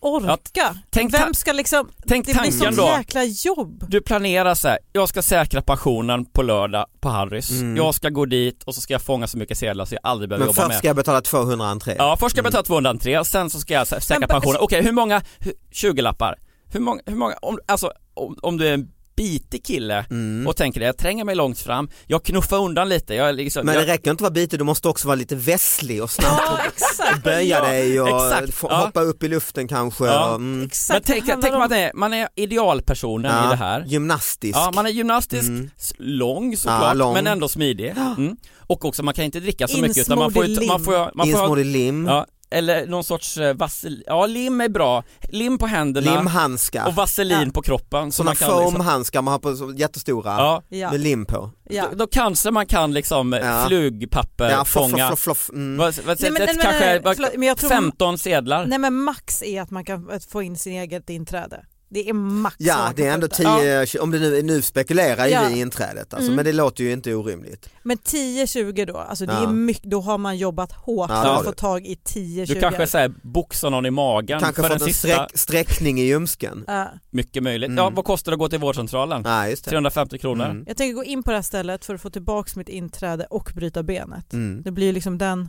Orka! 0.00 0.76
Tänk, 0.90 1.14
Vem 1.14 1.34
ska 1.34 1.52
liksom, 1.52 1.88
tänk 2.06 2.26
det 2.26 2.32
blir 2.32 2.42
tanken 2.42 2.58
sånt 2.74 2.76
då. 2.76 2.86
jäkla 2.98 3.24
jobb. 3.24 3.84
Du 3.88 4.00
planerar 4.00 4.54
så 4.54 4.68
här, 4.68 4.78
jag 4.92 5.08
ska 5.08 5.22
säkra 5.22 5.62
pensionen 5.62 6.24
på 6.24 6.42
lördag 6.42 6.86
på 7.00 7.08
Harrys. 7.08 7.50
Mm. 7.50 7.76
Jag 7.76 7.94
ska 7.94 8.08
gå 8.08 8.24
dit 8.24 8.62
och 8.62 8.74
så 8.74 8.80
ska 8.80 8.94
jag 8.94 9.02
fånga 9.02 9.26
så 9.26 9.38
mycket 9.38 9.58
sedlar 9.58 9.84
så 9.84 9.94
jag 9.94 10.00
aldrig 10.02 10.28
behöver 10.28 10.46
Men 10.46 10.48
jobba 10.48 10.62
först 10.62 10.68
med. 10.68 10.78
ska 10.78 10.86
jag 10.86 10.96
betala 10.96 11.20
200 11.20 11.66
entré. 11.66 11.94
Ja, 11.98 12.16
först 12.20 12.30
ska 12.30 12.38
jag 12.38 12.42
Mm. 12.42 12.50
betala 12.50 12.62
203 12.64 13.18
och 13.18 13.26
sen 13.26 13.50
så 13.50 13.60
ska 13.60 13.74
jag 13.74 13.84
sä- 13.84 14.00
säkra 14.00 14.20
Men- 14.20 14.28
pensionen. 14.28 14.60
Okej, 14.60 14.82
hur 14.82 14.92
många, 14.92 15.18
hu- 15.40 15.52
20 15.72 16.02
lappar? 16.02 16.38
Hur 16.72 16.80
många, 16.80 17.00
hur 17.06 17.16
många, 17.16 17.34
om, 17.42 17.58
alltså 17.66 17.92
om, 18.14 18.36
om 18.42 18.56
du 18.56 18.68
är 18.68 18.74
en 18.74 18.88
bitig 19.16 19.64
kille 19.64 20.06
Mm. 20.10 20.46
och 20.46 20.56
tänker 20.56 20.80
det, 20.80 20.86
jag 20.86 20.96
tränger 20.98 21.24
mig 21.24 21.34
långt 21.34 21.58
fram, 21.58 21.88
jag 22.06 22.24
knuffar 22.24 22.56
undan 22.58 22.88
lite, 22.88 23.14
jag 23.14 23.34
liksom, 23.34 23.66
Men 23.66 23.74
jag, 23.74 23.86
det 23.86 23.92
räcker 23.92 24.10
inte 24.10 24.18
att 24.18 24.20
vara 24.20 24.30
bitig, 24.30 24.58
du 24.58 24.64
måste 24.64 24.88
också 24.88 25.08
vara 25.08 25.14
lite 25.14 25.36
vässlig 25.36 26.02
och 26.02 26.10
snabb. 26.10 26.38
Ja 26.46 26.58
exakt. 26.66 27.22
Böja 27.24 27.58
Ja, 27.58 27.64
dig 27.68 28.00
och 28.00 28.08
exakt. 28.08 28.54
få, 28.54 28.66
Ja. 28.70 28.76
hoppa 28.76 29.00
upp 29.00 29.22
i 29.22 29.28
luften 29.28 29.68
kanske. 29.68 30.04
Ja. 30.06 30.28
Och, 30.28 30.34
mm, 30.34 30.58
men 30.58 30.66
Exakt. 30.66 31.06
tänk, 31.06 31.26
det 31.26 31.32
handlar 31.32 31.50
tänk 31.50 31.58
man 31.70 31.72
är, 31.78 31.90
man 31.94 32.14
är 32.14 32.28
idealpersonen 32.34 33.44
i 33.46 33.48
det 33.48 33.56
här 33.56 33.84
Gymnastisk. 33.86 34.56
Ja, 34.58 34.72
man 34.74 34.86
är 34.86 34.90
gymnastisk, 34.90 35.48
Mm. 35.48 35.70
lång 35.98 36.50
Ja, 36.50 36.56
såklart, 36.56 36.96
lång. 36.96 37.14
men 37.14 37.26
ändå 37.26 37.48
smidig. 37.48 37.94
Mm. 38.16 38.36
Och 38.58 38.84
också, 38.84 39.02
man 39.02 39.14
kan 39.14 39.24
inte 39.24 39.40
dricka 39.40 39.68
så 39.68 39.78
mycket 39.78 39.98
utan 39.98 40.18
man 40.18 40.32
får, 40.32 40.44
ju- 40.46 40.66
man 40.66 40.84
får, 40.84 41.10
man 41.14 41.26
får, 41.30 41.40
Insmord 41.40 41.58
i 41.58 41.64
lim, 41.64 42.06
ja, 42.06 42.26
eller 42.50 42.86
någon 42.86 43.04
sorts 43.04 43.36
eh, 43.38 43.54
vaselin, 43.54 44.02
ja 44.06 44.26
lim 44.26 44.60
är 44.60 44.68
bra, 44.68 45.04
lim 45.28 45.58
på 45.58 45.66
händerna 45.66 46.16
limhandskar. 46.16 46.86
och 46.86 46.94
vaselin 46.94 47.42
Ja. 47.44 47.50
på 47.54 47.62
kroppen. 47.62 48.12
Så 48.12 48.16
Sådana 48.16 48.34
kan 48.34 48.48
liksom, 48.48 48.72
foamhandskar 48.72 49.22
man 49.22 49.32
har 49.32 49.38
på 49.38 49.56
så 49.56 49.72
jättestora 49.76 50.30
ja, 50.30 50.62
Ja. 50.68 50.90
med 50.90 51.00
lim 51.00 51.26
på. 51.26 51.50
Ja. 51.70 51.84
då, 51.90 51.96
då 51.96 52.06
kanske 52.06 52.50
man 52.50 52.66
kan 52.66 52.92
liksom 52.92 53.34
eh, 53.34 53.40
Ja. 53.46 53.64
flugpapper 53.68 54.50
Ja, 54.50 54.64
floff, 54.64 54.90
fånga, 54.90 55.06
floff, 55.06 55.20
floff, 55.20 55.50
mm. 55.50 55.76
vad, 55.76 55.94
vad, 56.06 56.20
Nej, 56.22 56.30
men- 56.30 56.42
ett, 56.42 56.48
nej, 56.54 56.62
kanske 56.64 56.86
nej, 56.86 57.00
förlåt, 57.16 57.30
men 57.36 57.48
jag 57.48 57.56
tror- 57.58 57.68
15 57.70 58.18
sedlar. 58.18 58.66
Nej 58.66 58.78
men 58.78 58.94
max 58.94 59.42
är 59.42 59.62
att 59.62 59.70
man 59.70 59.84
kan 59.84 60.10
få 60.30 60.42
in 60.42 60.56
sin 60.56 60.72
eget 60.72 61.10
inträde. 61.10 61.64
Det 61.96 62.08
är 62.08 62.12
max. 62.12 62.56
Ja 62.58 62.92
det 62.96 63.06
är 63.06 63.12
ändå 63.14 63.26
ut 63.26 63.36
där. 63.36 63.86
10, 63.86 64.00
om 64.00 64.10
det 64.10 64.18
nu, 64.18 64.42
nu 64.42 64.62
spekulerar 64.62 65.26
Ja. 65.26 65.46
vi 65.48 65.54
i 65.56 65.60
inträdet 65.60 66.14
alltså, 66.14 66.26
Mm. 66.26 66.36
men 66.36 66.44
det 66.44 66.52
låter 66.52 66.84
ju 66.84 66.92
inte 66.92 67.14
orimligt. 67.14 67.68
Men 67.82 67.96
10-20 67.98 68.84
då, 68.86 68.96
alltså 68.96 69.26
det 69.26 69.32
Ja. 69.32 69.42
är 69.42 69.52
mycket, 69.52 69.90
då 69.90 70.00
har 70.00 70.18
man 70.18 70.36
jobbat 70.38 70.72
hårt 70.72 71.10
Ja, 71.10 71.22
för 71.22 71.34
att 71.34 71.44
få 71.44 71.52
tag 71.52 71.86
i 71.86 71.94
10-20. 72.04 72.54
Du 72.54 72.60
kanske 72.60 72.86
säger 72.86 73.12
boxar 73.22 73.70
någon 73.70 73.86
i 73.86 73.90
magen 73.90 74.40
Kanske 74.40 74.62
för 74.62 74.68
fått 74.68 74.80
en 74.80 74.86
sista, 74.86 75.08
sträck, 75.08 75.30
sträckning 75.34 76.00
i 76.00 76.04
ljumsken. 76.04 76.64
Ja. 76.66 76.88
mycket 77.10 77.42
möjligt. 77.42 77.68
Mm. 77.68 77.78
Ja, 77.78 77.90
vad 77.94 78.04
kostar 78.04 78.32
det 78.32 78.34
att 78.34 78.38
gå 78.38 78.48
till 78.48 78.58
vårdcentralen? 78.58 79.22
Nej 79.22 79.50
just 79.50 79.64
det. 79.64 79.70
350 79.70 80.18
kronor. 80.18 80.44
Mm. 80.44 80.64
Jag 80.66 80.76
tänker 80.76 80.94
gå 80.94 81.04
in 81.04 81.22
på 81.22 81.30
det 81.30 81.36
här 81.36 81.42
stället 81.42 81.84
för 81.84 81.94
att 81.94 82.00
få 82.00 82.10
tillbaks 82.10 82.56
mitt 82.56 82.68
inträde 82.68 83.26
och 83.30 83.50
bryta 83.54 83.82
benet. 83.82 84.32
Mm. 84.32 84.62
Det 84.62 84.70
blir 84.70 84.86
ju 84.86 84.92
liksom 84.92 85.18
den. 85.18 85.48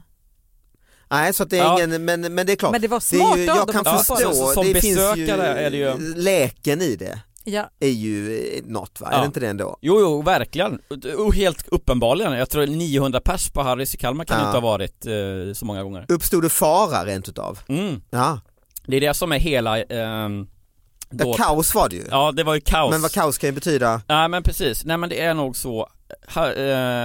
Nej 1.09 1.33
så 1.33 1.43
att 1.43 1.49
det 1.49 1.57
är 1.59 1.63
Ja. 1.63 1.83
ingen, 1.83 2.05
men, 2.05 2.21
men 2.33 2.45
det 2.45 2.51
är 2.51 2.55
klart. 2.55 2.71
Men 2.71 2.81
det 2.81 2.87
var 2.87 3.03
det 3.11 3.15
är 3.17 3.19
smart 3.19 3.37
ju, 3.39 3.43
jag 3.45 3.69
kan 3.69 3.85
förstå, 3.97 4.15
Så- 4.33 4.51
som 4.53 4.65
det 4.73 4.81
finns 4.81 4.85
ju, 4.99 5.25
besökare 5.25 5.47
är 5.47 5.71
det 5.71 5.77
ju- 5.77 6.13
leken 6.15 6.81
i 6.81 6.95
det 6.95 7.19
Ja. 7.43 7.69
är 7.79 7.87
ju 7.89 8.37
eh, 8.37 8.61
något 8.65 9.01
va, 9.01 9.07
är 9.07 9.13
Ja. 9.13 9.19
det 9.19 9.25
inte 9.25 9.39
det 9.39 9.47
ändå? 9.47 9.77
Jo, 9.81 9.99
jo, 9.99 10.21
verkligen. 10.21 10.79
Och 11.17 11.35
helt 11.35 11.67
uppenbarligen. 11.67 12.33
Jag 12.33 12.49
tror 12.49 12.67
900 12.67 13.19
pers 13.19 13.49
på 13.49 13.61
Harrys 13.63 13.95
i 13.95 13.97
Kalmar 13.97 14.25
kan 14.25 14.39
Ja. 14.39 14.45
inte 14.47 14.57
ha 14.57 14.61
varit 14.71 15.05
eh, 15.05 15.53
så 15.53 15.65
många 15.65 15.83
gånger. 15.83 16.05
Uppstod 16.09 16.43
det 16.43 16.49
fara 16.49 17.05
rent 17.05 17.29
utav? 17.29 17.59
Mm. 17.67 18.01
Ja, 18.09 18.39
Det 18.87 18.97
är 18.97 19.01
det 19.01 19.13
som 19.13 19.31
är 19.31 19.39
hela... 19.39 19.75
det 19.75 21.23
då- 21.23 21.33
kaos 21.33 21.75
var 21.75 21.89
det 21.89 21.95
ju. 21.95 22.03
Ja, 22.11 22.31
det 22.31 22.43
var 22.43 22.53
ju 22.55 22.61
kaos. 22.61 22.91
Men 22.91 23.01
vad 23.01 23.11
kaos 23.11 23.37
kan 23.37 23.47
ju 23.47 23.53
betyda, 23.53 24.01
Nej 24.07 24.29
men 24.29 24.43
precis, 24.43 24.85
nej 24.85 24.97
men 24.97 25.09
det 25.09 25.21
är 25.21 25.33
nog 25.33 25.57
så 25.57 25.87
här, 26.27 26.49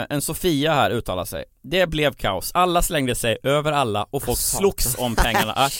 eh, 0.01 0.07
En 0.11 0.23
Sofia 0.23 0.75
här 0.75 0.91
uttalar 0.91 1.25
sig 1.25 1.45
Det 1.63 1.87
blev 1.87 2.13
kaos, 2.15 2.51
alla 2.55 2.83
slängde 2.83 3.15
sig 3.15 3.39
över 3.43 3.73
alla 3.73 4.07
och 4.11 4.23
folk 4.23 4.39
Satan. 4.39 4.61
slogs 4.61 4.99
om 4.99 5.15
pengarna 5.17 5.53
Ah, 5.57 5.71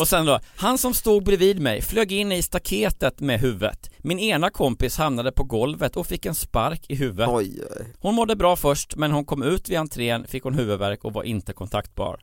Och 0.00 0.08
sen 0.08 0.26
då, 0.26 0.40
han 0.56 0.78
som 0.78 0.94
stod 0.94 1.24
bredvid 1.24 1.60
mig 1.60 1.82
flög 1.82 2.12
in 2.12 2.32
i 2.32 2.42
staketet 2.42 3.20
med 3.20 3.40
huvudet 3.40 3.90
Min 3.98 4.18
ena 4.18 4.50
kompis 4.50 4.98
hamnade 4.98 5.32
på 5.32 5.44
golvet 5.44 5.96
och 5.96 6.06
fick 6.06 6.26
en 6.26 6.34
spark 6.34 6.84
i 6.88 6.94
huvudet 6.94 7.28
oj, 7.28 7.60
oj. 7.80 7.86
Hon 8.00 8.14
mådde 8.14 8.36
bra 8.36 8.56
först 8.56 8.96
men 8.96 9.12
hon 9.12 9.24
kom 9.24 9.42
ut 9.42 9.68
vid 9.68 9.78
entrén, 9.78 10.26
fick 10.26 10.42
hon 10.42 10.54
huvudvärk 10.54 11.04
och 11.04 11.12
var 11.12 11.22
inte 11.22 11.52
kontaktbar 11.52 12.20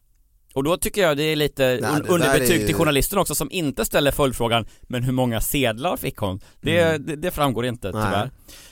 och 0.53 0.63
då 0.63 0.77
tycker 0.77 1.01
jag 1.01 1.17
det 1.17 1.23
är 1.23 1.35
lite 1.35 1.63
det 1.65 1.77
un- 1.81 2.03
där 2.03 2.11
underbetyg 2.11 2.59
ju- 2.61 2.65
till 2.65 2.75
journalisten 2.75 3.19
också 3.19 3.35
som 3.35 3.51
inte 3.51 3.85
ställer 3.85 4.11
följdfrågan 4.11 4.65
Men 4.81 5.03
hur 5.03 5.11
många 5.13 5.41
sedlar 5.41 5.97
fick 5.97 6.17
hon? 6.17 6.39
Det, 6.61 6.79
Mm. 6.81 7.05
det, 7.05 7.15
det 7.15 7.31
framgår 7.31 7.65
inte 7.65 7.91
Nej. 7.91 8.29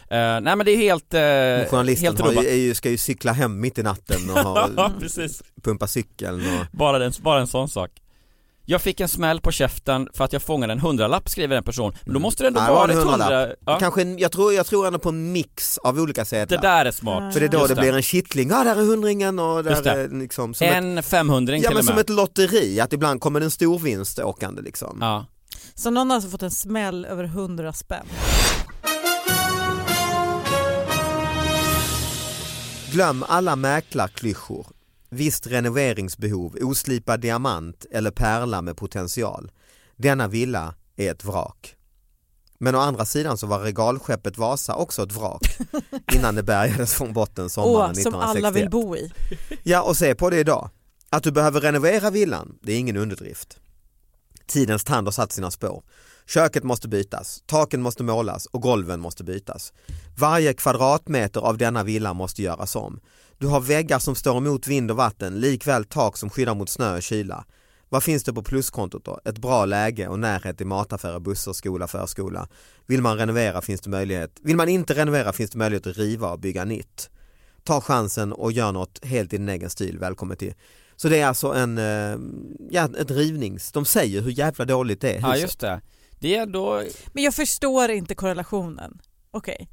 Eh, 0.09 0.17
nej 0.41 0.55
men 0.55 0.59
det 0.59 0.71
är 0.71 0.77
helt, 0.77 1.13
uh, 1.13 1.69
Journalisten 1.69 2.05
helt 2.05 2.19
har 2.19 2.27
ju, 2.31 2.37
rubbat. 2.37 2.45
är 2.51 2.55
ju, 2.55 2.73
ska 2.73 2.89
ju 2.89 2.97
cykla 2.97 3.31
hem 3.31 3.59
mitt 3.59 3.77
i 3.77 3.83
natten 3.83 4.29
och 4.29 4.37
ha, 4.39 4.69
pumpa 5.63 5.87
cykeln 5.87 6.41
och 6.59 6.77
bara, 6.77 6.99
den, 6.99 7.11
bara 7.21 7.39
en 7.39 7.47
sån 7.47 7.69
sak. 7.69 7.91
Jag 8.69 8.81
fick 8.81 8.99
en 8.99 9.07
smäll 9.07 9.41
på 9.41 9.51
käften 9.51 10.09
för 10.13 10.23
att 10.25 10.33
jag 10.33 10.41
fångade 10.41 10.73
en 10.73 10.79
hundralapp 10.79 11.29
skriver 11.29 11.57
en 11.57 11.63
person. 11.63 11.93
Men 12.05 12.13
då 12.13 12.19
måste 12.19 12.43
det 12.43 12.47
ändå 12.47 12.59
var 12.59 12.67
vara 12.69 12.87
det 12.87 12.93
ett 12.93 13.03
hundra, 13.05 13.47
ja, 13.65 13.79
Kanske, 13.79 14.01
en, 14.01 14.17
jag, 14.17 14.31
tror, 14.31 14.53
jag 14.53 14.65
tror 14.65 14.87
ändå 14.87 14.99
på 14.99 15.09
en 15.09 15.31
mix 15.31 15.77
av 15.77 15.99
olika 15.99 16.21
Det 16.21 16.25
sedlar. 16.25 16.61
där 16.61 16.85
är 16.85 16.91
smart. 16.91 17.33
För 17.33 17.39
det 17.39 17.45
är 17.45 17.49
då 17.49 17.57
Just 17.59 17.75
det 17.75 17.81
blir 17.81 17.93
en 17.93 18.01
kittling, 18.01 18.49
ja 18.49 18.63
där 18.63 18.75
är 18.75 18.85
hundringen 18.85 19.39
och 19.39 19.65
Just 19.65 19.83
där 19.83 19.95
det. 19.95 20.01
är 20.01 20.09
liksom 20.19 20.53
som 20.53 20.67
ett, 20.67 20.75
En 20.75 21.03
femhundring 21.03 21.61
Ja 21.61 21.69
till 21.69 21.75
men 21.75 21.83
som 21.83 21.97
ett 21.97 22.09
lotteri, 22.09 22.79
att 22.79 22.93
ibland 22.93 23.21
kommer 23.21 23.39
det 23.39 23.45
en 23.45 23.51
stor 23.51 23.79
vinst 23.79 24.19
åkande 24.19 24.61
liksom. 24.61 24.97
Ja, 25.01 25.25
Så 25.75 25.89
någon 25.89 26.09
har 26.09 26.15
alltså 26.15 26.29
fått 26.29 26.43
en 26.43 26.51
smäll 26.51 27.05
över 27.05 27.23
100 27.23 27.73
spänn. 27.73 28.05
Glöm 32.91 33.23
alla 33.27 33.55
mäklarklyschor. 33.55 34.67
Visst 35.09 35.47
renoveringsbehov, 35.47 36.57
oslipad 36.61 37.19
diamant 37.19 37.85
eller 37.91 38.11
pärla 38.11 38.61
med 38.61 38.77
potential. 38.77 39.51
Denna 39.95 40.27
villa 40.27 40.75
är 40.95 41.11
ett 41.11 41.25
vrak. 41.25 41.75
Men 42.59 42.75
å 42.75 42.79
andra 42.79 43.05
sidan 43.05 43.37
så 43.37 43.47
var 43.47 43.59
regalskeppet 43.59 44.37
Vasa 44.37 44.75
också 44.75 45.03
ett 45.03 45.11
vrak 45.11 45.57
innan 46.13 46.35
det 46.35 46.43
bärgades 46.43 46.93
från 46.93 47.13
botten 47.13 47.49
sommaren 47.49 47.75
Åh, 47.75 48.01
som 48.03 48.13
1961. 48.13 48.37
alla 48.45 48.51
vill 48.51 48.69
bo 48.69 48.95
i. 48.95 49.11
Ja 49.63 49.81
och 49.81 49.97
se 49.97 50.15
på 50.15 50.29
det 50.29 50.39
idag. 50.39 50.69
Att 51.09 51.23
du 51.23 51.31
behöver 51.31 51.61
renovera 51.61 52.09
villan, 52.09 52.57
det 52.61 52.73
är 52.73 52.79
ingen 52.79 52.97
underdrift. 52.97 53.59
Tidens 54.47 54.83
tand 54.83 55.07
har 55.07 55.11
satt 55.11 55.31
sina 55.31 55.51
spår. 55.51 55.83
Köket 56.27 56.63
måste 56.63 56.87
bytas, 56.87 57.43
taken 57.45 57.81
måste 57.81 58.03
målas 58.03 58.45
och 58.45 58.61
golven 58.61 58.99
måste 58.99 59.23
bytas. 59.23 59.73
Varje 60.17 60.53
kvadratmeter 60.53 61.41
av 61.41 61.57
denna 61.57 61.83
villa 61.83 62.13
måste 62.13 62.41
göras 62.41 62.75
om. 62.75 62.99
Du 63.37 63.47
har 63.47 63.61
väggar 63.61 63.99
som 63.99 64.15
står 64.15 64.37
emot 64.37 64.67
vind 64.67 64.91
och 64.91 64.97
vatten, 64.97 65.39
likväl 65.39 65.85
tak 65.85 66.17
som 66.17 66.29
skyddar 66.29 66.55
mot 66.55 66.69
snö 66.69 66.95
och 66.95 67.03
kyla. 67.03 67.45
Vad 67.89 68.03
finns 68.03 68.23
det 68.23 68.33
på 68.33 68.43
pluskontot 68.43 69.05
då? 69.05 69.19
Ett 69.25 69.37
bra 69.37 69.65
läge 69.65 70.07
och 70.07 70.19
närhet 70.19 70.57
till 70.57 70.67
mataffärer, 70.67 71.19
bussar, 71.19 71.53
skola, 71.53 71.87
förskola. 71.87 72.47
Vill 72.85 73.01
man 73.01 73.17
renovera 73.17 73.61
finns 73.61 73.81
det 73.81 73.89
möjlighet. 73.89 74.31
Vill 74.41 74.55
man 74.55 74.69
inte 74.69 74.93
renovera 74.93 75.33
finns 75.33 75.51
det 75.51 75.57
möjlighet 75.57 75.87
att 75.87 75.97
riva 75.97 76.31
och 76.31 76.39
bygga 76.39 76.65
nytt. 76.65 77.09
Ta 77.63 77.81
chansen 77.81 78.33
och 78.33 78.51
gör 78.51 78.71
något 78.71 79.05
helt 79.05 79.33
i 79.33 79.37
din 79.37 79.49
egen 79.49 79.69
stil. 79.69 79.97
Välkommen 79.99 80.37
till. 80.37 80.53
Så 80.99 81.09
det 81.09 81.19
är 81.21 81.25
alltså 81.27 81.53
en, 81.53 81.77
eh, 81.77 82.17
ja, 82.69 82.89
ett 82.99 83.11
rivnings, 83.11 83.71
de 83.71 83.85
säger 83.85 84.21
hur 84.21 84.31
jävla 84.31 84.65
dåligt 84.65 85.01
det 85.01 85.13
är 85.13 85.21
ja 85.21 85.27
huset. 85.27 85.41
just 85.41 85.59
det 85.59 85.81
Det 86.19 86.35
är 86.35 86.45
då, 86.45 86.83
Men 87.13 87.23
jag 87.23 87.33
förstår 87.33 87.89
inte 87.89 88.15
korrelationen. 88.15 89.01
Okej. 89.31 89.69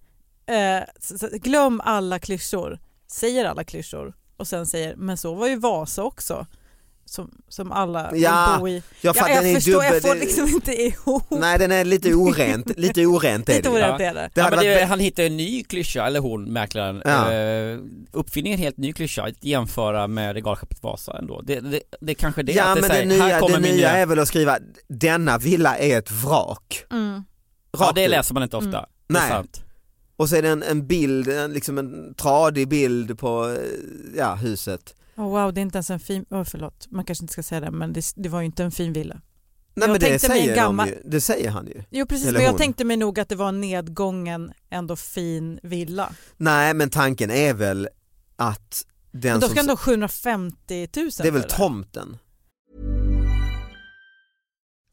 Eh, 0.46 0.82
så- 1.00 1.18
så 1.18 1.28
glöm 1.32 1.80
alla 1.84 2.18
klyschor, 2.18 2.78
säger 3.06 3.44
alla 3.44 3.64
klyschor 3.64 4.14
och 4.36 4.48
sen 4.48 4.66
säger 4.66 4.96
men 4.96 5.16
så 5.16 5.34
var 5.34 5.46
ju 5.48 5.56
Vasa 5.56 6.02
också. 6.02 6.46
Som, 7.14 7.30
som 7.48 7.72
alla 7.72 8.10
Ja, 8.16 8.50
vill 8.52 8.60
bo 8.60 8.68
i. 8.68 8.82
Jag, 9.00 9.16
Ja, 9.16 9.28
är 9.28 9.42
jag 9.42 9.54
förstår, 9.54 9.72
dubbel, 9.72 9.92
jag 9.92 10.02
får 10.02 10.14
det- 10.14 10.20
liksom 10.20 10.48
inte 10.48 10.72
ihop. 10.82 11.22
Nej 11.30 11.58
den 11.58 11.72
är 11.72 11.84
lite 11.84 12.14
orent, 12.14 12.72
lite 12.78 13.06
orent 13.06 13.48
är 13.48 13.54
Lite 13.54 13.68
det. 13.68 13.74
orent 13.74 14.00
är 14.00 14.14
det. 14.14 14.30
Det 14.34 14.40
ja, 14.40 14.50
det, 14.50 14.84
han 14.84 15.00
hittar 15.00 15.22
en 15.22 15.36
ny 15.36 15.64
klyscha, 15.64 16.06
eller 16.06 16.20
hon, 16.20 16.52
mäklaren, 16.52 17.02
Ja. 17.04 17.32
eh, 17.32 17.78
uppfinner 18.12 18.50
en 18.50 18.58
helt 18.58 18.76
ny 18.76 18.92
klyscha, 18.92 19.22
att 19.22 19.44
jämföra 19.44 20.06
med 20.06 20.34
regalskeppet 20.34 20.82
Vasa 20.82 21.18
ändå. 21.18 21.40
Det, 21.42 21.60
det, 21.60 21.80
det 22.00 22.12
är 22.12 22.14
kanske 22.14 22.42
det, 22.42 22.52
ja 22.52 22.64
att 22.64 22.74
det 22.74 22.80
men 22.80 22.90
det 22.90 22.96
säger, 22.96 23.18
här 23.20 23.26
nya, 23.28 23.40
kommer 23.40 23.54
det 23.54 23.60
nya 23.62 23.74
nya... 23.74 23.90
är 23.90 24.06
väl 24.06 24.18
att 24.18 24.28
skriva 24.28 24.58
denna 24.88 25.38
villa 25.38 25.76
är 25.78 25.98
ett 25.98 26.10
vrak. 26.10 26.84
Mm. 26.92 27.22
Ja 27.78 27.92
det 27.94 28.08
läser 28.08 28.34
man 28.34 28.42
inte 28.42 28.56
ofta, 28.56 28.68
Mm. 28.78 28.84
det 29.08 29.14
Nej. 29.14 29.28
sant. 29.28 29.60
Och 30.16 30.28
så 30.28 30.36
är 30.36 30.42
det 30.42 30.48
en, 30.48 30.62
en 30.62 30.86
bild, 30.86 31.28
en, 31.28 31.52
liksom 31.52 31.78
en 31.78 32.14
tradig 32.14 32.68
bild 32.68 33.18
på 33.18 33.48
eh, 33.50 33.56
ja, 34.18 34.34
huset. 34.34 34.94
Oh, 35.16 35.28
wow, 35.30 35.52
det 35.54 35.60
är 35.60 35.62
inte 35.62 35.76
ens 35.78 35.90
en 35.90 36.00
fin, 36.00 36.24
oh, 36.30 36.44
förlåt, 36.44 36.86
man 36.90 37.04
kanske 37.04 37.24
inte 37.24 37.32
ska 37.32 37.42
säga 37.42 37.60
det 37.60 37.70
men 37.70 37.92
det, 37.92 38.04
det 38.16 38.28
var 38.28 38.40
ju 38.40 38.46
inte 38.46 38.64
en 38.64 38.70
fin 38.70 38.92
villa. 38.92 39.14
Nej 39.76 39.88
Jag 39.88 39.92
men 39.92 40.00
det 40.00 40.06
tänkte 40.08 40.28
mig 40.28 40.38
en 40.38 40.44
säger, 40.44 40.56
gammal- 40.56 40.88
ju, 40.88 41.02
det 41.04 41.20
säger 41.20 41.50
han 41.50 41.66
ju. 41.66 41.82
Jo 41.90 42.06
precis, 42.06 42.26
Eller 42.26 42.38
men 42.38 42.44
jag 42.44 42.50
hon. 42.52 42.58
tänkte 42.60 42.84
mig 42.84 42.96
nog 42.96 43.20
att 43.20 43.28
det 43.28 43.36
var 43.36 43.48
en 43.48 43.60
nedgången, 43.60 44.52
ändå 44.70 44.96
fin 44.96 45.60
villa. 45.62 46.12
Nej 46.36 46.74
men 46.74 46.90
tanken 46.90 47.30
är 47.30 47.54
väl 47.54 47.88
att 48.36 48.86
den 49.12 49.32
Men 49.32 49.40
då 49.40 49.46
som... 49.46 49.50
ska 49.50 49.60
ändå 49.60 49.72
ha 49.72 49.76
750 49.76 50.88
000 50.96 51.10
Det 51.18 51.28
är 51.28 51.30
väl 51.32 51.42
tomten? 51.42 52.16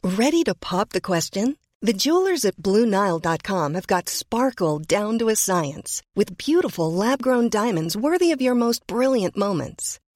Ready 0.04 0.44
to 0.44 0.56
pop 0.56 0.90
the 0.90 1.01
question? 1.01 1.56
The 1.86 1.94
jewelers 1.94 2.46
at 2.46 2.56
BlueNile.com 2.58 3.75
have 3.75 3.88
got 3.88 4.10
sparkle 4.10 4.80
down 5.00 5.20
to 5.20 5.30
a 5.30 5.36
science 5.36 6.04
with 6.16 6.38
beautiful 6.38 6.94
lab 6.94 7.22
grown 7.22 7.50
diamonds 7.50 7.96
worthy 7.96 8.32
of 8.36 8.42
your 8.42 8.56
most 8.56 8.86
brilliant 8.88 9.36
moments. 9.36 10.00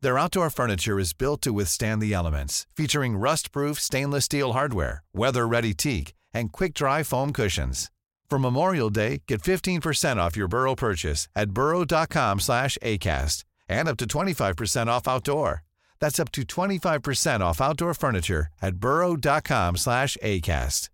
Their 0.00 0.16
outdoor 0.18 0.48
furniture 0.50 0.98
is 1.00 1.12
built 1.12 1.42
to 1.42 1.52
withstand 1.52 2.00
the 2.00 2.14
elements, 2.14 2.66
featuring 2.76 3.16
rust-proof 3.16 3.80
stainless 3.80 4.26
steel 4.26 4.52
hardware, 4.52 5.02
weather-ready 5.12 5.74
teak, 5.74 6.14
and 6.32 6.52
quick-dry 6.52 7.02
foam 7.02 7.32
cushions. 7.32 7.90
For 8.30 8.38
Memorial 8.38 8.90
Day, 8.90 9.22
get 9.26 9.42
15% 9.42 10.18
off 10.18 10.36
your 10.36 10.48
Burrow 10.48 10.76
purchase 10.76 11.28
at 11.34 11.50
burrow.com 11.50 12.40
slash 12.40 12.78
ACAST 12.82 13.44
and 13.68 13.88
up 13.88 13.96
to 13.96 14.06
25% 14.06 14.86
off 14.86 15.08
outdoor. 15.08 15.64
That's 15.98 16.20
up 16.20 16.30
to 16.32 16.42
25% 16.42 17.40
off 17.40 17.60
outdoor 17.60 17.94
furniture 17.94 18.48
at 18.62 18.76
burrow.com 18.76 19.76
slash 19.76 20.16
ACAST. 20.22 20.90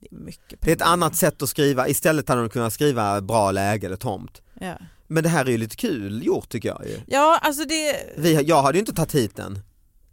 Det 0.00 0.08
är 0.10 0.16
mycket 0.18 0.60
Det 0.60 0.70
är 0.70 0.72
ett 0.72 0.78
pengar. 0.78 0.92
annat 0.92 1.16
sätt 1.16 1.42
att 1.42 1.48
skriva, 1.48 1.88
istället 1.88 2.28
hade 2.28 2.40
de 2.40 2.48
kunnat 2.48 2.72
skriva 2.72 3.20
bra 3.20 3.50
läge 3.50 3.86
eller 3.86 3.96
tomt. 3.96 4.42
Ja. 4.60 4.76
Men 5.06 5.22
det 5.22 5.28
här 5.28 5.44
är 5.44 5.50
ju 5.50 5.58
lite 5.58 5.76
kul 5.76 6.26
gjort 6.26 6.48
tycker 6.48 6.68
jag 6.68 6.86
ju. 6.86 7.00
ja, 7.06 7.38
alltså 7.42 7.64
det... 7.64 7.96
Vi, 8.16 8.42
jag 8.42 8.62
hade 8.62 8.78
ju 8.78 8.80
inte 8.80 8.94
tagit 8.94 9.14
hit 9.14 9.36
den 9.36 9.58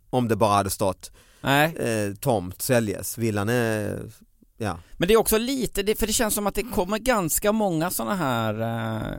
om 0.10 0.28
det 0.28 0.36
bara 0.36 0.54
hade 0.56 0.70
stått 0.70 1.12
Nej, 1.42 1.76
eh, 1.78 2.14
tomt 2.16 2.62
säljes. 2.62 3.18
Villan 3.18 3.50
är, 3.50 4.00
ja. 4.58 4.80
men 4.98 5.08
det 5.08 5.14
är 5.14 5.18
också 5.18 5.38
lite, 5.38 5.96
för 5.96 6.08
det 6.08 6.14
känns 6.14 6.34
som 6.34 6.48
att 6.48 6.56
det 6.56 6.64
kommer 6.64 6.98
ganska 6.98 7.52
många 7.52 7.90
sådana 7.92 8.16
här 8.16 8.62
eh, 8.62 9.18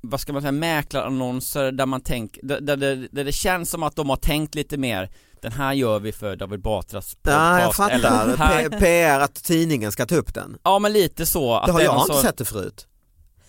vad 0.00 0.20
ska 0.20 0.32
man 0.32 0.42
säga, 0.42 0.52
mäklarannonser 0.52 1.72
där 1.72 1.86
man 1.86 2.00
tänker, 2.00 2.42
där, 2.46 2.60
där, 2.60 2.76
det- 2.76 3.08
där 3.12 3.24
det 3.24 3.32
känns 3.32 3.70
som 3.70 3.82
att 3.82 3.96
de 3.96 4.08
har 4.10 4.16
tänkt 4.16 4.54
lite 4.54 4.76
mer 4.76 5.10
Den 5.42 5.52
här 5.52 5.72
gör 5.72 5.98
vi 6.00 6.12
för 6.12 6.36
David 6.36 6.60
Batras 6.62 7.14
podcast 7.14 7.20
Ja 7.24 7.60
jag 7.60 7.74
fattar, 7.74 7.94
eller, 7.94 8.36
här, 8.36 8.68
P- 8.68 8.78
PR 8.78 9.20
att 9.20 9.34
tidningen 9.34 9.92
ska 9.92 10.06
ta 10.06 10.14
upp 10.14 10.34
den. 10.34 10.56
Ja 10.62 10.78
men 10.78 10.92
lite 10.92 11.26
så 11.26 11.54
att 11.54 11.66
Det 11.66 11.72
har 11.72 11.80
jag 11.80 12.00
inte 12.02 12.14
så, 12.14 12.20
sett 12.22 12.36
det 12.38 12.44
förut. 12.44 12.86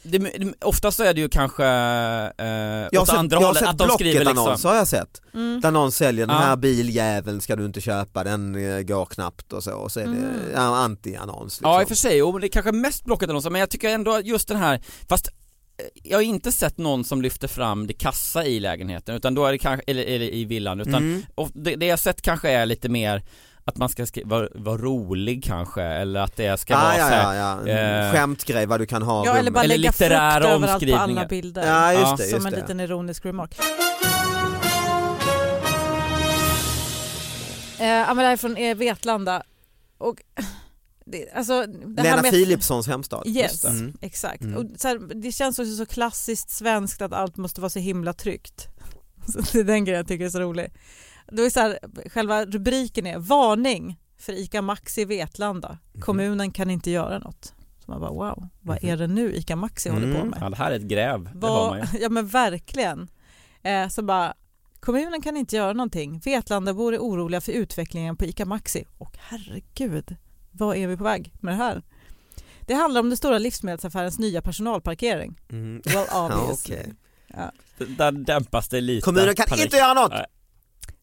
Det, 0.04 0.18
det, 0.18 0.54
Oftast 0.62 0.98
så 0.98 1.04
är 1.04 1.14
det 1.14 1.22
ju 1.22 1.30
kanske 1.30 1.64
eh, 1.66 2.46
Jag 2.46 2.90
har 2.94 3.02
åt 3.02 3.08
sett, 3.08 3.18
andra 3.18 3.38
jag 3.40 3.48
hållet, 3.48 3.64
att 3.64 3.78
de 3.78 3.90
skriver 3.90 4.12
liksom 4.20 4.34
Blocket-annonser 4.34 4.70
har 4.70 4.76
jag 4.76 4.88
sett. 4.88 5.22
Mm. 5.34 5.62
Där 5.62 5.72
någon 5.72 5.92
säljer 5.92 6.28
den 6.28 6.36
Ja. 6.36 6.42
här 6.42 6.56
biljäveln 6.56 7.42
ska 7.42 7.56
du 7.56 7.66
inte 7.66 7.82
köpa, 7.82 8.24
den 8.24 8.56
eh, 8.78 8.82
går 8.82 9.06
knappt 9.06 9.54
och 9.54 9.64
så. 9.64 9.74
Och 9.74 9.92
så 9.92 10.00
är 10.00 10.04
det 10.04 10.10
Mm. 10.12 10.30
ja, 10.56 10.60
anti-annons. 10.62 11.44
Liksom. 11.44 11.70
Ja 11.70 11.82
i 11.82 11.84
och 11.84 11.88
för 11.88 11.96
sig, 11.96 12.22
men 12.32 12.42
det 12.42 12.48
är 12.48 12.50
kanske 12.50 12.72
mest 12.72 13.06
Blocket-annonser 13.06 13.50
men 13.50 13.60
jag 13.60 13.70
tycker 13.70 13.90
ändå 13.90 14.20
just 14.24 14.48
den 14.48 14.58
här, 14.58 14.82
fast 15.10 15.28
eh, 15.28 15.86
jag 16.04 16.18
har 16.18 16.24
inte 16.24 16.52
sett 16.52 16.78
någon 16.78 17.04
som 17.04 17.22
lyfter 17.22 17.48
fram 17.48 17.88
det 17.88 17.94
kassa 17.94 18.46
i 18.46 18.60
lägenheten 18.60 19.16
utan 19.16 19.34
då 19.36 19.46
är 19.46 19.52
det 19.52 19.58
kanske, 19.58 19.84
eller, 19.92 20.04
eller 20.04 20.34
i 20.34 20.46
villan 20.46 20.80
utan 20.80 20.94
Mm. 20.96 21.22
och 21.36 21.50
det, 21.54 21.76
det 21.76 21.86
jag 21.86 22.00
sett 22.00 22.22
kanske 22.22 22.50
är 22.52 22.66
lite 22.66 22.90
mer 22.90 23.24
att 23.66 23.78
man 23.78 23.90
ska 23.90 24.06
skriva, 24.06 24.30
vara 24.30 24.48
vara 24.56 24.78
rolig 24.78 25.44
kanske 25.44 25.82
eller 25.84 26.20
att 26.20 26.36
det 26.36 26.60
ska 26.60 26.76
Ah, 26.76 26.82
vara 26.84 26.98
ja, 26.98 27.08
så 27.10 27.14
här, 27.16 27.34
ja, 27.36 27.68
ja. 27.68 27.74
Eh, 28.06 28.12
Skämtgrej 28.12 28.66
vad 28.66 28.80
du 28.80 28.86
kan 28.86 29.02
ha 29.02 29.26
Ja 29.26 29.38
eller 29.38 29.52
bara 29.52 29.64
Eller 29.64 29.78
lägga 29.78 29.92
frukt 29.92 30.00
litterära 30.02 30.36
överallt 30.36 30.66
på 30.66 30.72
omskrivningar. 30.74 31.04
alla 31.04 31.26
bilder. 31.28 31.68
Ja 31.68 31.92
just 31.94 32.04
Ja, 32.06 32.16
det, 32.18 32.24
som 32.24 32.36
just 32.36 32.46
en 32.48 32.54
det. 32.54 32.60
liten 32.60 32.80
ironisk 32.80 33.26
remark. 33.26 33.56
Eh, 37.80 37.86
det 38.16 38.22
här 38.22 38.32
är 38.32 38.38
från 38.38 38.58
eh, 38.58 38.76
Vetlanda 38.76 39.44
och 39.98 40.16
det, 41.06 41.32
alltså, 41.36 41.66
det 41.66 42.04
Lena 42.04 42.22
med- 42.22 42.32
Philipssons 42.32 42.88
hemstad. 42.88 43.24
Yes, 43.28 43.66
Mm. 43.66 43.94
exakt. 44.02 44.42
Mm. 44.42 44.58
Och 44.58 44.66
så 44.78 44.88
här, 44.88 45.22
det 45.22 45.32
känns 45.32 45.60
också 45.60 45.76
så 45.76 45.86
klassiskt 45.86 46.50
svenskt 46.50 47.02
att 47.02 47.14
allt 47.14 47.38
måste 47.38 47.62
vara 47.62 47.70
så 47.70 47.80
himla 47.80 48.14
tryggt. 48.14 48.68
Så 49.28 49.40
det 49.54 49.60
är 49.60 49.64
den 49.64 49.86
grejen 49.86 49.98
jag 49.98 50.08
tycker 50.08 50.26
är 50.26 50.30
så 50.30 50.40
rolig. 50.40 50.72
Då 51.32 51.44
är 51.44 51.50
så 51.50 51.60
här, 51.60 51.80
själva 52.10 52.46
rubriken 52.46 53.08
är 53.08 53.18
Varning 53.20 54.00
för 54.18 54.34
ICA 54.34 54.62
Maxi 54.62 55.02
i 55.02 55.06
Vetlanda. 55.06 55.78
Mhm. 55.94 56.02
Kommunen 56.02 56.52
kan 56.52 56.70
inte 56.70 56.92
göra 56.92 57.20
något. 57.20 57.54
Så 57.86 57.92
man 57.92 58.00
bara 58.02 58.12
wow, 58.12 58.48
vad 58.62 58.84
är 58.84 58.98
det 58.98 59.08
nu 59.08 59.36
ICA 59.36 59.56
Maxi 59.56 59.90
håller 59.90 60.12
på 60.14 60.18
Mm. 60.18 60.30
med? 60.30 60.40
ja 60.42 60.50
det 60.50 60.56
här 60.56 60.72
är 60.72 60.76
ett 60.76 60.82
gräv, 60.82 61.24
det 61.24 61.32
Vad- 61.36 61.52
har 61.52 61.70
man 61.70 61.80
ju 61.94 62.00
Ja 62.02 62.10
men 62.10 62.28
verkligen. 62.28 63.08
Eh, 63.64 63.88
så 63.88 64.02
bara, 64.02 64.34
kommunen 64.80 65.22
kan 65.22 65.38
inte 65.38 65.56
göra 65.56 65.74
någonting. 65.74 66.20
Vetlandabor 66.26 66.94
är 66.94 66.98
oroliga 67.00 67.42
för 67.42 67.52
utvecklingen 67.52 68.18
på 68.18 68.26
ICA 68.26 68.46
Maxi. 68.46 68.86
Och 68.98 69.18
herregud, 69.20 70.16
vad 70.52 70.78
är 70.78 70.88
vi 70.88 70.98
på 70.98 71.04
väg 71.04 71.34
med 71.40 71.54
det 71.54 71.58
här? 71.58 71.82
Det 72.62 72.74
handlar 72.74 73.02
om 73.02 73.10
den 73.10 73.18
stora 73.18 73.38
livsmedelsaffärens 73.38 74.20
nya 74.20 74.42
personalparkering. 74.42 75.40
Mm. 75.50 75.82
Well 75.86 76.06
Ja, 76.12 76.26
obviously. 76.26 76.76
okej. 76.76 76.94
ja. 77.28 77.52
Där 77.98 78.12
dämpas 78.12 78.70
det 78.70 78.82
lite 78.82 79.06
Kommunen 79.06 79.36
kan 79.36 79.46
panik. 79.50 79.66
inte 79.66 79.78
göra 79.78 79.94
något! 79.94 80.12
Nej. 80.12 80.26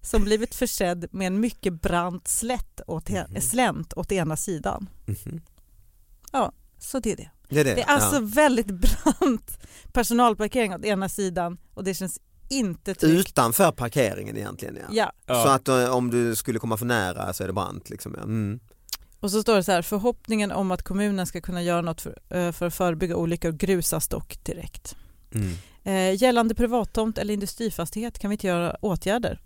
Som 0.02 0.24
blivit 0.24 0.54
försedd 0.54 1.06
med 1.10 1.26
en 1.26 1.40
mycket 1.40 1.82
brant 1.82 2.28
slätt 2.28 2.80
åt, 2.86 3.08
Mhm. 3.08 3.40
slänt 3.40 3.92
åt 3.96 4.12
ena 4.12 4.36
sidan. 4.36 4.88
Mhm. 5.06 5.40
Så 6.82 7.00
det 7.00 7.12
är 7.12 7.16
det. 7.16 7.30
Det 7.48 7.60
är 7.60 7.64
det. 7.64 7.74
Det 7.74 7.82
är 7.82 7.86
alltså 7.86 8.14
ja. 8.14 8.20
väldigt 8.22 8.66
brant 8.66 9.58
personalparkering 9.92 10.74
åt 10.74 10.84
ena 10.84 11.08
sidan 11.08 11.58
och 11.74 11.84
det 11.84 11.94
känns 11.94 12.20
inte 12.48 12.94
tryggt. 12.94 13.28
Utanför 13.28 13.72
parkeringen 13.72 14.36
egentligen 14.36 14.76
ja. 14.76 14.84
Ja, 14.90 15.12
Ja. 15.26 15.42
Så 15.42 15.48
att 15.48 15.68
eh, 15.68 15.94
om 15.96 16.10
du 16.10 16.36
skulle 16.36 16.58
komma 16.58 16.76
för 16.76 16.86
nära 16.86 17.32
så 17.32 17.42
är 17.42 17.46
det 17.46 17.52
brant 17.52 17.90
liksom. 17.90 18.14
Ja. 18.16 18.22
Mm. 18.22 18.60
Och 19.20 19.30
så 19.30 19.42
står 19.42 19.56
det 19.56 19.64
så 19.64 19.72
här, 19.72 19.82
förhoppningen 19.82 20.52
om 20.52 20.70
att 20.70 20.82
kommunen 20.82 21.26
ska 21.26 21.40
kunna 21.40 21.62
göra 21.62 21.80
något 21.80 22.00
för, 22.00 22.18
eh, 22.28 22.52
för 22.52 22.66
att 22.66 22.74
förebygga 22.74 23.16
olyckor 23.16 23.52
grusas 23.52 24.08
dock 24.08 24.44
direkt. 24.44 24.96
Mm. 25.34 25.52
Eh, 25.84 26.22
gällande 26.22 26.54
privattomt 26.54 27.18
eller 27.18 27.34
industrifastighet 27.34 28.18
kan 28.18 28.30
vi 28.30 28.34
inte 28.34 28.46
göra 28.46 28.76
åtgärder. 28.80 29.40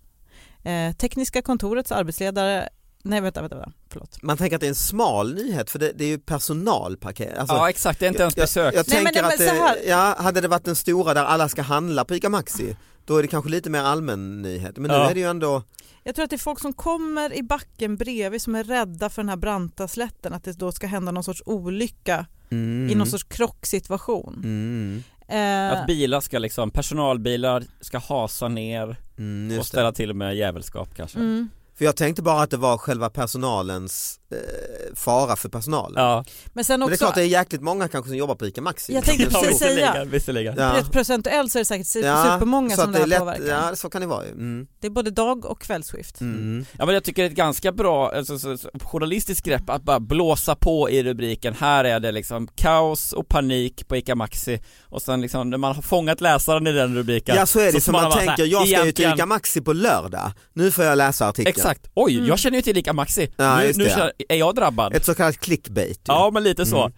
Eh, 0.64 0.92
tekniska 0.96 1.42
kontorets 1.42 1.92
arbetsledare, 1.92 2.68
nej 3.02 3.20
vänta, 3.20 3.40
vänta, 3.40 3.56
vänta 3.56 3.72
förlåt. 3.92 4.22
Man 4.22 4.36
tänker 4.36 4.56
att 4.56 4.60
det 4.60 4.66
är 4.66 4.68
en 4.68 4.74
smal 4.74 5.34
nyhet 5.34 5.70
för 5.70 5.78
det, 5.78 5.92
det 5.94 6.04
är 6.04 6.08
ju 6.08 6.18
personalparkering. 6.18 7.36
Alltså, 7.38 7.56
Ja 7.56 7.68
exakt, 7.70 8.00
det 8.00 8.06
är 8.06 8.08
inte 8.08 8.22
ens 8.22 8.34
besök 8.36 8.74
Jag, 8.74 8.78
jag 8.78 8.86
Nej, 8.88 8.96
men- 9.02 9.12
tänker 9.12 9.22
nej, 9.22 9.32
att 9.34 9.38
men 9.40 9.48
så 9.48 9.54
här- 9.64 9.74
det, 9.74 9.88
ja, 9.88 10.14
hade 10.18 10.40
det 10.40 10.48
varit 10.48 10.64
den 10.64 10.76
stora 10.76 11.14
där 11.14 11.24
alla 11.24 11.48
ska 11.48 11.62
handla 11.62 12.04
på 12.04 12.14
ICA 12.14 12.28
Maxi 12.28 12.76
då 13.06 13.16
är 13.16 13.22
det 13.22 13.28
kanske 13.28 13.50
lite 13.50 13.70
mer 13.70 13.80
allmän 13.80 14.42
nyhet. 14.42 14.76
Men 14.76 14.90
nu 14.90 14.96
Ja. 14.96 15.10
är 15.10 15.14
det 15.14 15.20
ju 15.20 15.26
ändå, 15.26 15.62
Jag 16.02 16.14
tror 16.14 16.24
att 16.24 16.30
det 16.30 16.36
är 16.36 16.38
folk 16.38 16.60
som 16.60 16.72
kommer 16.72 17.34
i 17.34 17.42
backen 17.42 17.96
bredvid 17.96 18.42
som 18.42 18.54
är 18.54 18.64
rädda 18.64 19.10
för 19.10 19.22
den 19.22 19.28
här 19.28 19.36
branta 19.36 19.88
slätten, 19.88 20.32
att 20.32 20.44
det 20.44 20.52
då 20.52 20.72
ska 20.72 20.86
hända 20.86 21.12
någon 21.12 21.24
sorts 21.24 21.42
olycka 21.46 22.26
mm. 22.50 22.90
i 22.90 22.94
någon 22.94 23.06
sorts 23.06 23.24
krocksituation. 23.24 24.34
mm. 24.44 25.02
Eh, 25.28 25.72
Att 25.72 25.86
bilar 25.86 26.20
ska 26.20 26.38
liksom, 26.38 26.70
personalbilar 26.70 27.64
ska 27.80 27.98
hasa 27.98 28.48
ner 28.48 28.96
Mm, 29.18 29.48
och 29.50 29.54
just 29.56 29.70
det. 29.72 29.76
ställa 29.76 29.92
till 29.92 30.14
med 30.14 30.36
jävelskap 30.36 30.88
kanske 30.96 31.18
mm. 31.18 31.48
För 31.78 31.84
jag 31.84 31.96
tänkte 31.96 32.22
bara 32.22 32.42
att 32.42 32.50
det 32.50 32.56
var 32.56 32.78
själva 32.78 33.10
personalens 33.10 34.20
eh, 34.30 34.83
fara 34.94 35.36
för 35.36 35.48
personalen. 35.48 36.02
Ja, 36.02 36.24
Men 36.52 36.64
sen 36.64 36.80
Men 36.80 36.88
det 36.88 36.92
är 36.92 36.94
också, 36.94 37.04
klart 37.04 37.14
det 37.14 37.22
är 37.22 37.26
jäkligt 37.26 37.62
många 37.62 37.88
kanske 37.88 38.08
som 38.08 38.16
jobbar 38.16 38.34
på 38.34 38.46
ICA 38.46 38.60
Maxi. 38.60 38.94
Jag 38.94 39.04
tänkte 39.04 39.24
Det 39.30 39.36
är 39.36 39.42
precis 39.42 39.58
säga- 39.58 40.04
visserligen. 40.04 40.54
Ja. 40.58 40.74
rätt 40.76 40.92
procentuellt 40.92 41.52
så 41.52 41.58
är 41.58 41.60
det 41.60 41.64
säkert 41.66 42.04
Ja, 42.04 42.24
supermånga 42.24 42.70
så 42.76 42.82
som 42.82 42.84
att 42.90 42.92
det 42.92 42.98
här 42.98 43.04
är 43.06 43.08
lätt, 43.08 43.18
påverkar. 43.18 43.44
Ja 43.68 43.76
så 43.76 43.90
kan 43.90 44.00
det 44.00 44.06
vara 44.06 44.24
ju. 44.24 44.30
Mm. 44.30 44.66
Det 44.80 44.86
är 44.86 44.90
både 44.90 45.10
dag 45.10 45.44
och 45.44 45.60
kvällsskift. 45.60 46.20
Mm. 46.20 46.66
Ja 46.78 46.86
men 46.86 46.94
jag 46.94 47.04
tycker 47.04 47.22
det 47.22 47.26
är 47.26 47.30
ett 47.30 47.36
ganska 47.36 47.72
bra, 47.72 48.10
alltså, 48.12 48.38
så, 48.38 48.58
så, 48.58 48.68
journalistiskt 48.82 49.46
grepp 49.46 49.70
att 49.70 49.82
bara 49.82 50.00
blåsa 50.00 50.54
på 50.56 50.90
i 50.90 51.02
rubriken, 51.02 51.54
här 51.60 51.84
är 51.84 52.00
det 52.00 52.12
liksom 52.12 52.48
kaos 52.54 53.12
och 53.12 53.28
panik 53.28 53.88
på 53.88 53.96
ICA 53.96 54.14
Maxi 54.14 54.60
och 54.82 55.02
sen 55.02 55.20
liksom 55.20 55.50
när 55.50 55.58
man 55.58 55.74
har 55.74 55.82
fångat 55.82 56.20
läsaren 56.20 56.66
i 56.66 56.72
den 56.72 56.94
rubriken 56.96 57.36
Ja 57.36 57.46
så 57.46 57.60
är 57.60 57.72
det, 57.72 57.72
så, 57.72 57.80
får 57.80 57.92
man 57.92 58.02
bara 58.02 58.12
så 58.12 58.18
här, 58.18 58.26
tänker 58.26 58.44
jag 58.44 58.68
ska 58.68 58.84
ju 58.86 58.92
till 58.92 59.12
ICA 59.14 59.26
Maxi 59.26 59.60
på 59.60 59.72
lördag, 59.72 60.32
nu 60.52 60.70
får 60.70 60.84
jag 60.84 60.98
läsa 60.98 61.28
artikeln. 61.28 61.48
Exakt, 61.56 61.86
oj 61.94 62.14
Mm. 62.14 62.26
jag 62.26 62.38
känner 62.38 62.56
ju 62.56 62.62
till 62.62 62.78
ICA 62.78 62.92
Maxi, 62.92 63.32
Ja, 63.36 63.56
nu, 63.58 63.72
nu 63.76 63.84
det. 63.84 63.90
känner, 63.90 64.12
är 64.28 64.36
jag 64.36 64.54
drabbad? 64.54 64.83
Ett 64.92 65.04
så 65.04 65.14
kallat 65.14 65.40
clickbait. 65.40 65.98
ju. 65.98 66.12
Ja 66.12 66.30
men 66.32 66.42
lite 66.42 66.66
så. 66.66 66.78
Mm. 66.80 66.92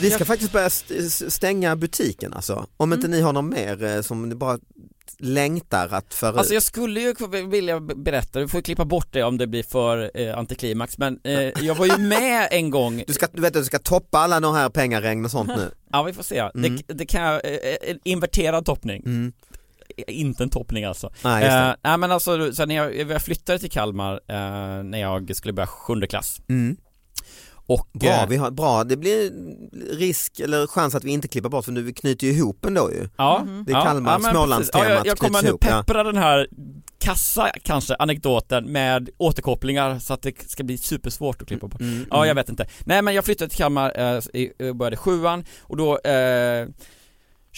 Vi 0.00 0.10
ska 0.10 0.20
Jag- 0.20 0.26
faktiskt 0.26 0.52
börja 0.52 0.70
stänga 1.30 1.76
butiken 1.76 2.32
alltså. 2.32 2.66
Om 2.76 2.92
inte 2.92 3.06
Mm. 3.06 3.16
ni 3.18 3.22
har 3.24 3.32
någon 3.32 3.48
mer 3.48 3.84
eh, 3.84 4.00
som 4.02 4.28
ni 4.28 4.34
bara 4.34 4.58
längtar 5.20 5.88
att 5.94 6.14
föra 6.14 6.38
Alltså 6.38 6.54
jag 6.54 6.62
skulle 6.62 7.00
ju 7.00 7.14
vilja 7.50 7.80
berätta, 7.80 8.40
du 8.40 8.48
får 8.48 8.60
klippa 8.60 8.84
bort 8.84 9.08
det 9.10 9.22
om 9.22 9.38
det 9.38 9.46
blir 9.46 9.62
för 9.62 10.10
eh, 10.14 10.38
antiklimax 10.38 10.98
men 10.98 11.20
eh, 11.24 11.40
jag 11.64 11.74
var 11.74 11.86
ju 11.86 11.96
med 11.98 12.48
en 12.52 12.70
gång, 12.70 13.04
Du 13.06 13.12
ska, 13.12 13.26
du 13.32 13.42
vet, 13.42 13.54
du 13.54 13.64
ska 13.64 13.78
toppa 13.78 14.18
alla 14.18 14.40
de 14.40 14.54
här 14.54 14.68
pengaregn 14.68 15.24
och 15.24 15.30
sånt 15.30 15.48
nu. 15.48 15.70
ja 15.92 16.02
vi 16.02 16.12
får 16.12 16.22
se, 16.22 16.38
Mm. 16.38 16.76
det, 16.86 16.94
det 16.94 17.06
kan 17.06 17.22
jag, 17.22 17.34
eh, 17.44 17.90
en 17.90 17.98
inverterad 18.04 18.66
toppning, 18.66 19.02
Mm. 19.06 19.32
Inte 20.06 20.42
en 20.42 20.50
toppning 20.50 20.84
alltså. 20.84 21.10
Nej, 21.24 21.44
just 21.44 21.52
Eh, 21.54 21.60
det. 21.60 21.76
nej 21.84 21.98
men 21.98 22.12
alltså, 22.12 22.52
så 22.52 22.66
när 22.66 22.74
jag, 22.74 22.96
jag 23.10 23.22
flyttade 23.22 23.58
till 23.58 23.70
Kalmar 23.70 24.12
eh, 24.28 24.82
när 24.84 24.98
jag 24.98 25.36
skulle 25.36 25.52
börja 25.52 25.66
sjunde 25.66 26.06
klass 26.06 26.40
Mm. 26.48 26.76
och 27.66 27.88
Bra, 27.92 28.08
eh, 28.10 28.28
vi 28.28 28.36
har, 28.36 28.50
bra, 28.50 28.84
det 28.84 28.96
blir 28.96 29.30
risk 29.98 30.40
eller 30.40 30.66
chans 30.66 30.94
att 30.94 31.04
vi 31.04 31.10
inte 31.10 31.28
klipper 31.28 31.48
bort 31.48 31.64
för 31.64 31.72
nu 31.72 31.82
vi 31.82 31.92
knyter 31.92 32.26
ju 32.26 32.32
ihop 32.32 32.64
ändå 32.64 32.90
ju. 32.92 33.08
Ja, 33.16 33.42
Mhm. 33.46 33.64
Det 33.66 33.72
är 33.72 33.82
Kalmar, 33.84 34.18
men 34.18 34.32
Smålandstemat 34.32 34.88
ja, 34.88 34.94
jag, 34.94 35.06
jag 35.06 35.18
kommer 35.18 35.42
nu 35.42 35.48
ihop, 35.48 35.64
ja. 35.64 35.82
peppra 35.86 36.02
den 36.04 36.16
här 36.16 36.48
kassa 37.00 37.50
kanske 37.62 37.94
anekdoten 37.98 38.64
med 38.72 39.08
återkopplingar 39.18 39.98
så 39.98 40.14
att 40.14 40.22
det 40.22 40.50
ska 40.50 40.64
bli 40.64 40.78
supersvårt 40.78 41.42
att 41.42 41.48
klippa 41.48 41.66
bort. 41.66 41.80
Mm, 41.80 42.06
Ja, 42.10 42.16
jag 42.16 42.24
mm. 42.26 42.36
vet 42.36 42.48
inte. 42.48 42.66
Nej 42.84 43.02
men 43.02 43.14
jag 43.14 43.24
flyttade 43.24 43.48
till 43.48 43.58
Kalmar, 43.58 43.92
eh, 44.16 44.22
i- 44.34 44.52
eh, 44.58 44.72
började 44.72 44.96
sjuan 44.96 45.44
och 45.62 45.76
då 45.76 45.98
eh, 45.98 46.68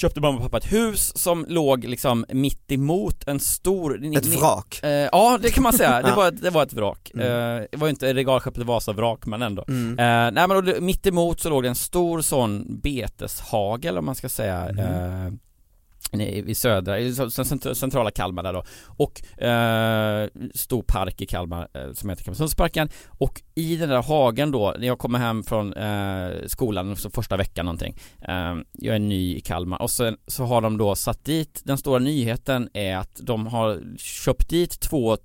köpte 0.01 0.21
mamma 0.21 0.37
och 0.37 0.43
pappa 0.43 0.57
ett 0.57 0.73
hus 0.73 1.13
som 1.19 1.45
låg 1.49 1.85
liksom 1.85 2.25
mitt 2.29 2.73
emot 2.73 3.29
en 3.29 3.41
stor 3.41 4.17
Ett 4.17 4.27
vrak. 4.27 4.81
Eh, 4.83 4.91
ja 4.91 5.39
det 5.43 5.51
kan 5.51 5.63
man 5.63 5.73
säga, 5.73 6.03
det 6.03 6.13
var, 6.17 6.29
ett- 6.29 6.43
det 6.43 6.51
var 6.51 6.63
ett 6.63 6.73
vrak. 6.73 7.11
Mm. 7.15 7.27
Eh, 7.27 7.65
det 7.73 7.77
var 7.77 7.87
ju 7.87 7.91
inte 7.91 8.15
regalskeppet 8.15 8.63
Vasa-vrak 8.67 9.27
men 9.27 9.43
ändå. 9.43 9.65
Mm. 9.69 9.91
Eh, 9.99 10.33
nej 10.33 10.49
men 10.49 10.51
och 10.77 10.83
mitt 10.83 11.07
emot 11.07 11.41
så 11.41 11.51
låg 11.51 11.63
det 11.63 11.69
en 11.69 11.75
stor 11.75 12.21
sån 12.21 12.81
beteshagel 12.83 13.99
om 13.99 14.05
man 14.05 14.15
ska 14.15 14.29
säga 14.29 14.69
Mhm 14.73 15.39
i 16.13 16.55
södra, 16.55 16.97
centrala 17.75 18.11
Kalmar 18.11 18.43
där 18.43 18.53
då. 18.53 18.65
Och 18.87 19.43
eh, 19.43 20.29
stor 20.55 20.83
park 20.83 21.21
i 21.21 21.27
Kalmar 21.27 21.69
eh, 21.75 21.93
som 21.93 22.11
heter 22.11 22.25
Kalmarsundsparken. 22.25 22.89
Och 23.09 23.43
i 23.55 23.77
den 23.77 23.89
där 23.89 24.03
hagen 24.03 24.51
då, 24.51 24.75
när 24.79 24.87
jag 24.87 24.99
kommer 24.99 25.19
hem 25.19 25.43
från 25.43 25.73
eh, 25.73 26.31
skolan 26.47 26.97
så 26.97 27.11
första 27.11 27.37
veckan 27.37 27.65
någonting 27.65 27.97
eh, 28.29 28.55
Jag 28.73 28.95
är 28.95 28.99
ny 28.99 29.37
i 29.37 29.41
Kalmar. 29.41 29.83
Och 29.83 29.91
sen 29.91 30.17
så 30.27 30.45
har 30.45 30.61
de 30.61 30.77
då 30.77 30.95
satt 30.95 31.25
dit, 31.25 31.61
den 31.65 31.79
stora 31.79 31.99
nyheten 31.99 32.69
är 32.73 32.97
att 32.97 33.21
de 33.23 33.47
har 33.47 33.97
köpt 33.99 34.49
dit 34.51 34.81
två 34.81 35.17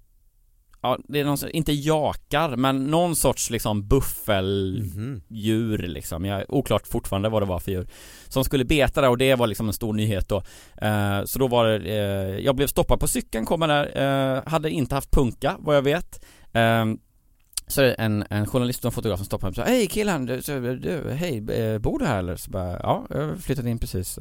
Ja, 0.85 0.97
det 1.07 1.19
är 1.19 1.25
någon, 1.25 1.37
sorts- 1.37 1.51
inte 1.53 1.73
jakar 1.73 2.55
men 2.55 2.87
någon 2.87 3.15
sorts 3.15 3.49
liksom 3.49 3.87
buffeldjur 3.87 5.77
Mhm. 5.79 5.91
liksom, 5.91 6.25
jag 6.25 6.39
är 6.41 6.51
oklart 6.51 6.87
fortfarande 6.87 7.29
vad 7.29 7.41
det 7.41 7.45
var 7.45 7.59
för 7.59 7.71
djur 7.71 7.87
Som 8.27 8.43
skulle 8.43 8.65
beta 8.65 9.01
där 9.01 9.09
och 9.09 9.17
det 9.17 9.35
var 9.35 9.47
liksom 9.47 9.67
en 9.67 9.73
stor 9.73 9.93
nyhet 9.93 10.29
då 10.29 10.37
eh, 10.81 11.23
Så 11.25 11.39
då 11.39 11.47
var 11.47 11.65
det, 11.65 11.77
eh, 11.89 12.39
jag 12.45 12.55
blev 12.55 12.67
stoppad 12.67 12.99
på 12.99 13.07
cykeln, 13.07 13.45
kommer 13.45 13.67
där, 13.67 14.35
eh, 14.37 14.43
hade 14.51 14.69
inte 14.71 14.95
haft 14.95 15.11
punka 15.11 15.55
vad 15.59 15.75
jag 15.75 15.81
vet 15.81 16.25
eh, 16.53 16.85
så 17.67 17.81
är 17.81 17.85
det 17.85 17.93
en, 17.93 18.23
en 18.29 18.45
journalist 18.47 18.79
och 18.79 18.89
en 18.89 18.91
fotograf 18.91 19.19
som 19.19 19.25
stoppar 19.25 19.47
mig 19.47 19.49
och 19.49 19.55
säger 19.55 19.69
Hej 19.69 19.87
killen, 19.87 20.25
du, 20.25 20.41
du, 20.77 21.11
hej, 21.11 21.37
eh, 21.51 21.77
bor 21.79 21.99
du 21.99 22.05
här 22.05 22.19
eller? 22.19 22.35
Så 22.35 22.51
bara, 22.51 22.79
ja, 22.83 23.05
jag 23.09 23.21
har 23.27 23.35
flyttat 23.35 23.65
in 23.65 23.79
precis 23.79 24.19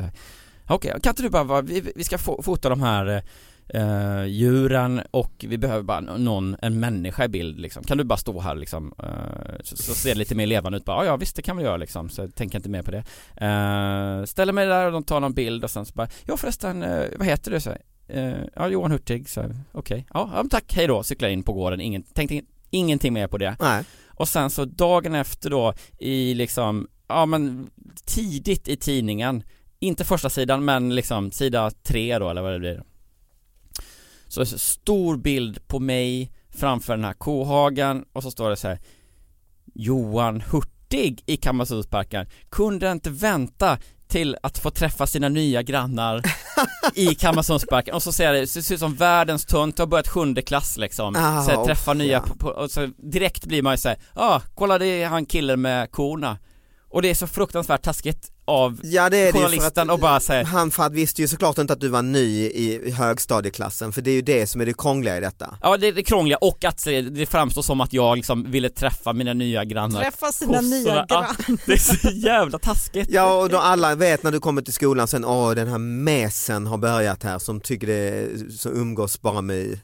Okej, 0.68 0.90
kan 1.02 1.10
inte 1.10 1.22
du 1.22 1.30
bara, 1.30 1.62
vi, 1.62 1.92
vi 1.96 2.04
ska 2.04 2.16
fo- 2.16 2.42
fota 2.42 2.68
de 2.68 2.82
här 2.82 3.22
eh, 3.68 4.24
djuren 4.24 5.00
och 5.10 5.44
vi 5.48 5.58
behöver 5.58 5.82
bara 5.82 6.00
någon, 6.00 6.56
en 6.62 6.80
människa 6.80 7.24
i 7.24 7.28
bild 7.28 7.60
liksom. 7.60 7.84
Kan 7.84 7.98
du 7.98 8.04
bara 8.04 8.16
stå 8.16 8.40
här 8.40 8.54
liksom? 8.54 8.94
Eh, 8.98 9.56
så, 9.62 9.76
så 9.76 9.94
ser 9.94 10.10
det 10.10 10.18
lite 10.18 10.34
mer 10.34 10.46
levande 10.46 10.78
ut 10.78 10.84
bara, 10.84 11.04
ja, 11.04 11.10
ja 11.10 11.16
visst 11.16 11.36
det 11.36 11.42
kan 11.42 11.56
vi 11.56 11.62
göra 11.62 11.76
liksom, 11.76 12.08
så 12.08 12.20
jag 12.20 12.34
tänker 12.34 12.58
inte 12.58 12.68
mer 12.68 12.82
på 12.82 12.90
det. 12.90 13.04
Eh, 13.46 14.24
ställer 14.24 14.52
mig 14.52 14.66
där 14.66 14.86
och 14.86 14.92
de 14.92 15.04
tar 15.04 15.20
någon 15.20 15.34
bild 15.34 15.64
och 15.64 15.70
sen 15.70 15.86
så 15.86 15.92
bara, 15.94 16.08
ja 16.24 16.36
förresten, 16.36 16.82
eh, 16.82 17.04
vad 17.18 17.26
heter 17.26 17.50
du? 17.50 17.60
Så, 17.60 17.70
här, 17.70 17.80
eh, 18.08 18.44
ja, 18.56 18.68
Johan 18.68 18.90
Hurtig, 18.90 19.28
så 19.28 19.44
okej, 19.72 20.06
ja, 20.14 20.30
ja, 20.32 20.42
men 20.42 20.48
tack, 20.48 20.74
hej 20.76 20.86
då, 20.86 21.02
cyklar 21.02 21.28
in 21.28 21.42
på 21.42 21.52
gården, 21.52 21.80
ingen, 21.80 22.02
tänkte 22.02 22.34
in- 22.34 22.46
ingenting 22.70 23.12
mer 23.12 23.26
på 23.26 23.38
det. 23.38 23.56
Nej. 23.60 23.84
Och 24.16 24.28
sen 24.28 24.50
så 24.50 24.64
dagen 24.64 25.14
efter 25.14 25.50
då 25.50 25.74
i 25.98 26.34
liksom, 26.34 26.88
ja 27.08 27.26
men 27.26 27.70
tidigt 28.04 28.68
i 28.68 28.76
tidningen 28.76 29.42
Inte 29.78 30.04
första 30.04 30.30
sidan 30.30 30.64
men 30.64 30.94
liksom 30.94 31.30
sida 31.30 31.70
tre 31.82 32.18
då 32.18 32.30
eller 32.30 32.42
vad 32.42 32.52
det 32.52 32.58
blir 32.58 32.82
Så 34.34 34.40
är 34.40 34.44
det 34.44 34.50
så 34.50 34.58
stor 34.58 35.16
bild 35.16 35.68
på 35.68 35.80
mig 35.80 36.32
framför 36.50 36.96
den 36.96 37.04
här 37.04 37.12
kohagen 37.12 38.04
och 38.12 38.22
så 38.22 38.30
står 38.30 38.50
det 38.50 38.56
så 38.56 38.68
här 38.68 38.78
Johan 39.74 40.40
Hurtig 40.40 41.22
i 41.26 41.36
Kammarsundsparken 41.36 42.26
kunde 42.50 42.92
inte 42.92 43.10
vänta 43.10 43.78
till 44.08 44.36
att 44.42 44.58
få 44.58 44.70
träffa 44.70 45.06
sina 45.06 45.28
nya 45.28 45.62
grannar 45.62 46.22
i 46.94 47.06
Kammarsundsparken 47.14 47.94
och 47.94 48.02
så 48.02 48.12
ser 48.12 48.32
det, 48.32 48.40
det 48.40 48.46
ser 48.46 48.74
ut 48.74 48.80
som 48.80 48.94
världens 48.94 49.44
tönt, 49.44 49.78
har 49.78 49.86
börjat 49.86 50.08
sjunde 50.08 50.42
klass 50.42 50.76
liksom. 50.76 51.16
Ah, 51.16 51.42
så 51.42 51.50
här, 51.50 51.64
träffa 51.64 51.90
och- 51.90 51.96
nya, 51.96 52.20
på, 52.20 52.34
på, 52.34 52.48
och 52.48 52.70
så 52.70 52.86
direkt 53.12 53.46
blir 53.46 53.62
man 53.62 53.72
ju 53.72 53.78
såhär, 53.78 53.98
ja 54.14 54.22
ah, 54.22 54.42
kolla 54.54 54.78
det 54.78 54.86
är 54.86 55.08
han 55.08 55.26
killen 55.26 55.60
med 55.60 55.90
korna. 55.90 56.38
Och 56.88 57.02
det 57.02 57.10
är 57.10 57.14
så 57.14 57.26
fruktansvärt 57.26 57.82
taskigt 57.82 58.30
av 58.46 58.80
Ja 58.82 59.10
det 59.10 59.16
är 59.16 59.32
det 59.32 59.38
journalisten 59.38 59.90
att 59.90 59.94
och 59.94 60.00
bara 60.00 60.20
säga 60.20 60.44
han 60.44 60.70
för 60.70 60.82
att 60.82 60.92
visste 60.92 61.22
ju 61.22 61.28
såklart 61.28 61.58
inte 61.58 61.72
att 61.72 61.80
du 61.80 61.88
var 61.88 62.02
ny 62.02 62.44
i 62.46 62.90
högstadieklassen 62.90 63.92
för 63.92 64.02
det 64.02 64.10
är 64.10 64.14
ju 64.14 64.22
det 64.22 64.46
som 64.46 64.60
är 64.60 64.66
det 64.66 64.76
krångliga 64.78 65.16
i 65.16 65.20
detta. 65.20 65.58
Ja 65.62 65.76
det 65.76 65.86
är 65.88 65.92
det 65.92 66.02
krångliga 66.02 66.36
och 66.36 66.64
att 66.64 66.84
det- 66.84 67.00
det 67.02 67.26
framstår 67.26 67.62
som 67.62 67.80
att 67.80 67.92
jag 67.92 68.16
liksom 68.16 68.50
ville 68.50 68.70
träffa 68.70 69.12
mina 69.12 69.32
nya 69.32 69.64
grannar 69.64 70.02
Träffa 70.02 70.32
sina 70.32 70.52
Kossorna. 70.52 70.68
nya 70.76 70.94
Ja, 70.94 71.04
grannar. 71.08 71.36
Det 71.66 71.72
är 71.72 71.76
så 71.78 72.08
jävla 72.10 72.58
taskigt 72.58 73.08
Ja 73.10 73.42
och 73.42 73.48
då 73.48 73.58
alla 73.58 73.94
vet 73.94 74.22
när 74.22 74.32
du 74.32 74.40
kommer 74.40 74.62
till 74.62 74.74
skolan 74.74 75.08
sen, 75.08 75.24
åh 75.24 75.50
den 75.54 75.68
här 75.68 75.78
mesen 75.78 76.66
har 76.66 76.78
börjat 76.78 77.22
här 77.22 77.38
som 77.38 77.60
tycker 77.60 77.86
det 77.86 78.28
som 78.58 78.72
umgås 78.72 79.20
bara 79.20 79.40
med, 79.40 79.78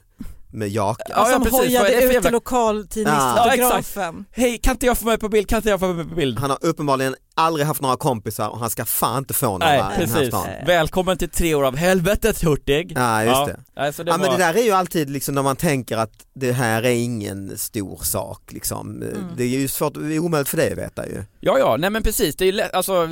med 0.53 0.69
jakar. 0.69 1.05
Ja, 1.09 1.25
ja, 1.29 1.33
som 1.33 1.43
precis. 1.43 1.59
Är 1.59 1.63
det 1.71 1.77
hojade 1.79 1.95
ut 1.95 2.03
jävla- 2.13 2.21
till 2.21 2.31
lokaltidningsfotografen. 2.31 4.25
Hej 4.31 4.57
kan 4.57 4.71
inte 4.73 4.85
jag 4.85 4.97
få 4.97 5.05
med 5.05 5.19
på 5.19 5.29
bild, 5.29 5.49
kan 5.49 5.57
inte 5.57 5.69
jag 5.69 5.79
få 5.79 5.93
med 5.93 6.09
på 6.09 6.15
bild? 6.15 6.39
Han 6.39 6.49
har 6.49 6.59
uppenbarligen 6.61 7.15
aldrig 7.35 7.67
haft 7.67 7.81
några 7.81 7.97
kompisar 7.97 8.49
och 8.49 8.59
han 8.59 8.69
ska 8.69 8.85
fan 8.85 9.17
inte 9.17 9.33
få 9.33 9.45
några 9.57 9.65
Nej 9.65 9.77
i 9.77 9.81
den 9.81 9.91
här 10.09 10.15
precis, 10.15 10.27
stan. 10.27 10.47
välkommen 10.65 11.17
till 11.17 11.29
tre 11.29 11.55
år 11.55 11.63
av 11.65 11.75
helvetet 11.75 12.43
Hurtig 12.43 12.91
Ja 12.95 13.23
just 13.23 13.45
det. 13.45 13.59
Nej, 13.75 13.93
så 13.93 14.03
det 14.03 14.11
Ja 14.11 14.17
var... 14.17 14.25
men 14.29 14.31
det 14.39 14.45
där 14.45 14.53
är 14.53 14.63
ju 14.63 14.71
alltid 14.71 15.09
liksom 15.09 15.35
när 15.35 15.43
man 15.43 15.55
tänker 15.55 15.97
att 15.97 16.11
det 16.33 16.51
här 16.51 16.83
är 16.83 16.91
ingen 16.91 17.57
stor 17.57 17.97
sak 18.03 18.51
liksom. 18.51 19.03
Det 19.37 19.43
är 19.43 19.47
ju 19.47 19.67
svårt, 19.67 19.93
det 19.93 20.15
är 20.15 20.19
omöjligt 20.19 20.49
för 20.49 20.57
dig 20.57 20.71
att 20.71 20.77
veta 20.77 21.07
ju. 21.07 21.23
Ja, 21.39 21.59
ja, 21.59 21.77
nej 21.79 21.89
men 21.89 22.03
precis, 22.03 22.35
det 22.35 22.43
är 22.43 22.45
ju 22.45 22.51
lätt, 22.51 22.73
alltså 22.73 23.09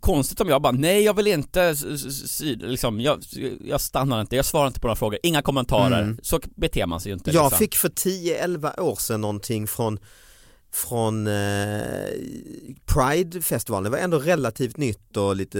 konstigt 0.00 0.40
om 0.40 0.48
jag 0.48 0.62
bara, 0.62 0.72
nej 0.72 1.02
jag 1.02 1.14
vill 1.14 1.26
inte, 1.26 1.74
liksom, 2.44 3.00
jag, 3.00 3.22
jag 3.64 3.80
stannar 3.80 4.20
inte, 4.20 4.36
jag 4.36 4.44
svarar 4.44 4.66
inte 4.66 4.80
på 4.80 4.86
några 4.86 4.96
frågor, 4.96 5.18
inga 5.22 5.42
kommentarer, 5.42 6.02
Mm. 6.02 6.18
så 6.22 6.40
beter 6.56 6.86
man 6.86 7.00
sig 7.00 7.10
ju 7.10 7.14
inte 7.14 7.30
Jag 7.30 7.44
liksom. 7.44 7.58
fick 7.58 7.74
för 7.76 7.88
10-11 7.88 8.80
år 8.80 8.96
sedan 8.96 9.20
någonting 9.20 9.66
från 9.66 9.98
från 10.72 11.26
eh, 11.26 11.32
Pride-festivalen, 12.86 13.84
det 13.84 13.90
var 13.90 13.98
ändå 13.98 14.18
relativt 14.18 14.76
nytt 14.76 15.16
och 15.16 15.36
lite 15.36 15.58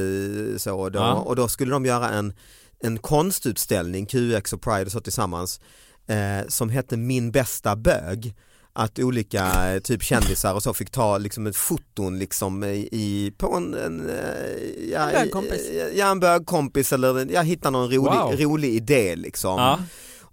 så 0.58 0.88
då, 0.88 0.98
Ja. 0.98 1.12
och 1.14 1.36
då 1.36 1.48
skulle 1.48 1.70
de 1.72 1.84
göra 1.86 2.08
en, 2.08 2.32
en 2.80 2.98
konstutställning, 2.98 4.06
QX 4.06 4.52
och 4.52 4.60
Pride 4.62 4.84
och 4.84 4.92
så 4.92 5.00
tillsammans 5.00 5.60
eh, 6.06 6.46
som 6.48 6.70
hette 6.70 6.96
Min 6.96 7.30
bästa 7.30 7.76
bög 7.76 8.34
att 8.72 8.98
olika 8.98 9.72
eh, 9.74 9.78
typ 9.80 10.02
kändisar 10.02 10.54
och 10.54 10.62
så 10.62 10.74
fick 10.74 10.90
ta 10.90 11.18
liksom 11.18 11.46
ett 11.46 11.56
foton 11.56 12.18
liksom 12.18 12.64
i, 12.64 13.32
på 13.38 13.54
en, 13.56 13.74
en, 13.74 14.08
eh, 14.10 14.90
ja, 14.92 15.10
En 15.10 15.24
bögkompis. 15.24 15.70
Ja 15.94 16.10
en 16.10 16.20
bögkompis 16.20 16.92
eller 16.92 17.32
jag 17.32 17.44
hittade 17.44 17.70
någon 17.78 17.90
rolig, 17.90 18.00
Wow. 18.20 18.32
rolig 18.52 18.74
idé 18.74 19.16
liksom. 19.16 19.58
Ja, 19.60 19.78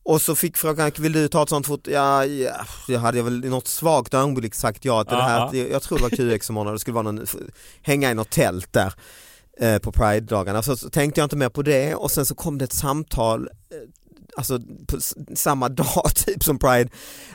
Och 0.04 0.22
så 0.22 0.36
fick 0.36 0.58
frågan, 0.58 0.92
vill 0.98 1.14
du 1.14 1.28
ta 1.28 1.44
ett 1.44 1.50
sånt 1.50 1.68
foto? 1.68 1.92
Ja, 1.92 2.26
ja 2.26 2.66
jag 2.88 3.00
hade 3.00 3.22
väl 3.22 3.46
i 3.46 3.50
något 3.50 3.68
svagt 3.68 4.14
ögonblick 4.14 4.56
sagt 4.56 4.86
ja 4.86 5.04
till 5.04 5.14
Ja, 5.14 5.18
det 5.18 5.24
här. 5.24 5.40
ja. 5.54 5.68
Jag 5.72 5.82
tror 5.82 5.98
det 5.98 6.04
var 6.04 6.10
QX 6.38 6.46
som 6.46 6.58
ordnade, 6.58 6.76
det 6.76 6.80
skulle 6.80 6.96
vara 6.96 7.12
någon, 7.12 7.26
hänga 7.82 8.12
i 8.12 8.14
något 8.14 8.30
tält 8.30 8.74
där 8.74 8.94
eh, 9.60 9.78
på 9.80 9.92
Pride-dagarna. 9.92 10.62
Så, 10.62 10.78
så 10.78 10.90
tänkte 10.90 11.22
jag 11.22 11.26
inte 11.26 11.36
mer 11.36 11.50
på 11.50 11.62
det 11.62 11.96
och 11.96 12.12
sen 12.12 12.26
så 12.26 12.36
kom 12.36 12.58
det 12.58 12.66
ett 12.66 12.74
samtal 12.74 13.50
eh, 13.72 13.78
Alltså 14.38 14.60
på 14.88 14.98
samma 15.36 15.70
dag 15.70 16.12
typ 16.16 16.44
som 16.44 16.60
Pride 16.60 16.90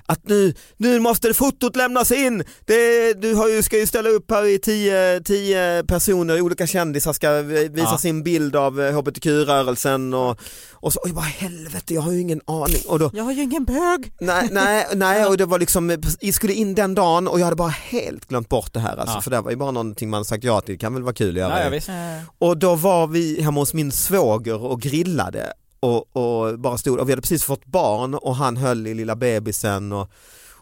att 0.06 0.28
nu, 0.28 0.54
nu 0.76 1.00
måste 1.00 1.34
fotot 1.34 1.76
lämnas 1.76 2.12
in. 2.12 2.44
Det, 2.64 3.12
du 3.14 3.34
har 3.34 3.48
ju, 3.48 3.62
ska 3.62 3.78
ju 3.78 3.86
ställa 3.86 4.08
upp 4.08 4.30
här 4.30 4.44
i 4.44 4.58
tio, 4.58 5.20
tio 5.20 5.84
personer, 5.84 6.40
olika 6.40 6.66
kändisar 6.66 7.12
ska 7.12 7.42
visa 7.42 7.70
Ja. 7.78 7.98
sin 7.98 8.22
bild 8.22 8.56
av 8.56 8.80
eh, 8.80 8.92
hbtq-rörelsen 8.98 10.14
och, 10.14 10.38
och 10.72 10.92
så, 10.92 11.00
oj 11.04 11.12
vad 11.12 11.24
helvete 11.24 11.94
jag 11.94 12.02
har 12.02 12.12
ju 12.12 12.20
ingen 12.20 12.40
aning. 12.46 12.82
Och 12.88 12.98
då, 12.98 13.10
Jag 13.14 13.24
har 13.24 13.32
ju 13.32 13.42
ingen 13.42 13.64
bög. 13.64 14.12
nej, 14.20 14.48
nej, 14.52 14.86
nej 14.94 15.26
och 15.28 15.36
det 15.36 15.44
var 15.46 15.58
liksom, 15.58 15.96
jag 16.20 16.34
skulle 16.34 16.52
in 16.52 16.74
den 16.74 16.94
dagen 16.94 17.28
och 17.28 17.40
jag 17.40 17.44
hade 17.44 17.56
bara 17.56 17.68
helt 17.68 18.26
glömt 18.28 18.48
bort 18.48 18.72
det 18.72 18.80
här 18.80 18.96
alltså, 18.96 19.16
Ja. 19.16 19.20
för 19.22 19.30
det 19.30 19.40
var 19.40 19.50
ju 19.50 19.56
bara 19.56 19.70
någonting 19.70 20.10
man 20.10 20.24
sagt 20.24 20.44
ja 20.44 20.60
till, 20.60 20.74
det 20.74 20.78
kan 20.78 20.94
väl 20.94 21.02
vara 21.02 21.14
kul 21.14 21.28
att 21.30 21.36
göra. 21.36 21.76
Eh, 21.76 22.22
Och 22.38 22.58
då 22.58 22.74
var 22.74 23.06
vi 23.06 23.42
hemma 23.42 23.60
hos 23.60 23.74
min 23.74 23.92
svåger 23.92 24.62
och 24.64 24.80
grillade 24.80 25.52
och, 25.80 26.16
och 26.16 26.58
bara 26.58 26.78
stod, 26.78 26.98
och 26.98 27.08
vi 27.08 27.12
hade 27.12 27.22
precis 27.22 27.44
fått 27.44 27.64
barn 27.66 28.14
och 28.14 28.36
han 28.36 28.56
höll 28.56 28.86
i 28.86 28.94
lilla 28.94 29.16
bebisen 29.16 29.92
och, 29.92 30.10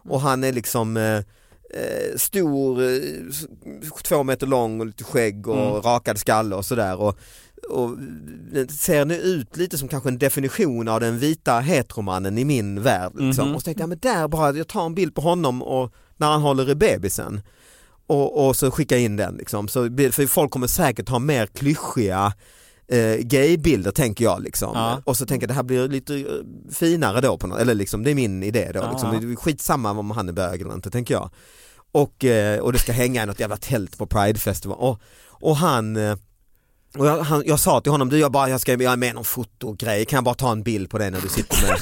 och 0.08 0.20
han 0.20 0.44
är 0.44 0.52
liksom 0.52 0.96
eh, 0.96 1.16
eh, 1.70 2.16
stor, 2.16 2.82
eh, 2.82 2.98
två 4.04 4.22
meter 4.22 4.46
lång 4.46 4.80
och 4.80 4.86
lite 4.86 5.04
skägg 5.04 5.48
och 5.48 5.56
Mm. 5.70 5.82
rakad 5.82 6.18
skalle 6.18 6.54
och 6.56 6.64
sådär. 6.64 7.00
Och, 7.00 7.18
och 7.70 7.90
ser 8.70 9.04
nu 9.04 9.16
ut 9.16 9.56
lite 9.56 9.78
som 9.78 9.88
kanske 9.88 10.08
en 10.08 10.18
definition 10.18 10.88
av 10.88 11.00
den 11.00 11.18
vita 11.18 11.58
heteromannen 11.60 12.38
i 12.38 12.44
min 12.44 12.82
värld. 12.82 13.12
Liksom. 13.14 13.46
Mhm. 13.46 13.54
Och 13.54 13.60
så 13.60 13.64
tänkte 13.64 13.82
jag, 13.82 13.88
men 13.88 13.98
där 13.98 14.28
bara, 14.28 14.52
jag 14.56 14.68
tar 14.68 14.86
en 14.86 14.94
bild 14.94 15.14
på 15.14 15.20
honom 15.20 15.62
och 15.62 15.92
när 16.16 16.26
han 16.26 16.42
håller 16.42 16.70
i 16.70 16.74
bebisen 16.74 17.40
och, 18.06 18.46
och 18.46 18.56
så 18.56 18.70
skicka 18.70 18.98
in 18.98 19.16
den 19.16 19.34
liksom. 19.34 19.68
Så, 19.68 19.82
för 20.12 20.26
folk 20.26 20.50
kommer 20.50 20.66
säkert 20.66 21.08
ha 21.08 21.18
mer 21.18 21.46
klyschiga 21.46 22.32
eh, 22.88 23.16
gaybilder 23.16 23.90
tänker 23.90 24.24
jag 24.24 24.42
liksom. 24.42 24.70
Ja. 24.74 25.02
Och 25.04 25.16
så 25.16 25.26
tänker 25.26 25.44
jag 25.44 25.50
det 25.50 25.54
här 25.54 25.62
blir 25.62 25.88
lite 25.88 26.14
eh, 26.14 26.24
finare 26.72 27.20
då 27.20 27.38
på 27.38 27.46
något, 27.46 27.60
eller 27.60 27.74
liksom 27.74 28.04
det 28.04 28.10
är 28.10 28.14
min 28.14 28.42
idé 28.42 28.70
då. 28.74 28.80
Ja. 28.80 28.90
Liksom. 28.90 29.10
Det 29.10 29.32
är 29.32 29.36
skitsamma 29.36 29.90
om 29.90 30.10
han 30.10 30.28
är 30.28 30.32
bög 30.32 30.60
eller 30.60 30.74
inte 30.74 30.90
tänker 30.90 31.14
jag. 31.14 31.30
Och, 31.92 32.24
eh, 32.24 32.60
och 32.60 32.72
det 32.72 32.78
ska 32.78 32.92
hänga 32.92 33.22
i 33.22 33.26
något 33.26 33.40
jävla 33.40 33.56
tält 33.56 33.98
på 33.98 34.06
Pride-festival. 34.06 34.78
Och, 34.78 35.00
och 35.28 35.56
han 35.56 35.96
eh, 35.96 36.16
och 36.98 37.06
jag, 37.06 37.18
han, 37.18 37.42
jag 37.46 37.60
sa 37.60 37.80
till 37.80 37.92
honom, 37.92 38.08
du 38.08 38.18
jag, 38.18 38.32
bara, 38.32 38.48
jag 38.50 38.60
ska 38.60 38.72
jag 38.72 38.92
är 38.92 38.96
med 38.96 39.08
i 39.08 39.12
någon 39.12 39.24
fotogrej, 39.24 40.04
kan 40.04 40.16
jag 40.16 40.24
bara 40.24 40.34
ta 40.34 40.52
en 40.52 40.62
bild 40.62 40.90
på 40.90 40.98
dig 40.98 41.10
när 41.10 41.20
du 41.20 41.28
sitter 41.28 41.62
med 41.62 41.78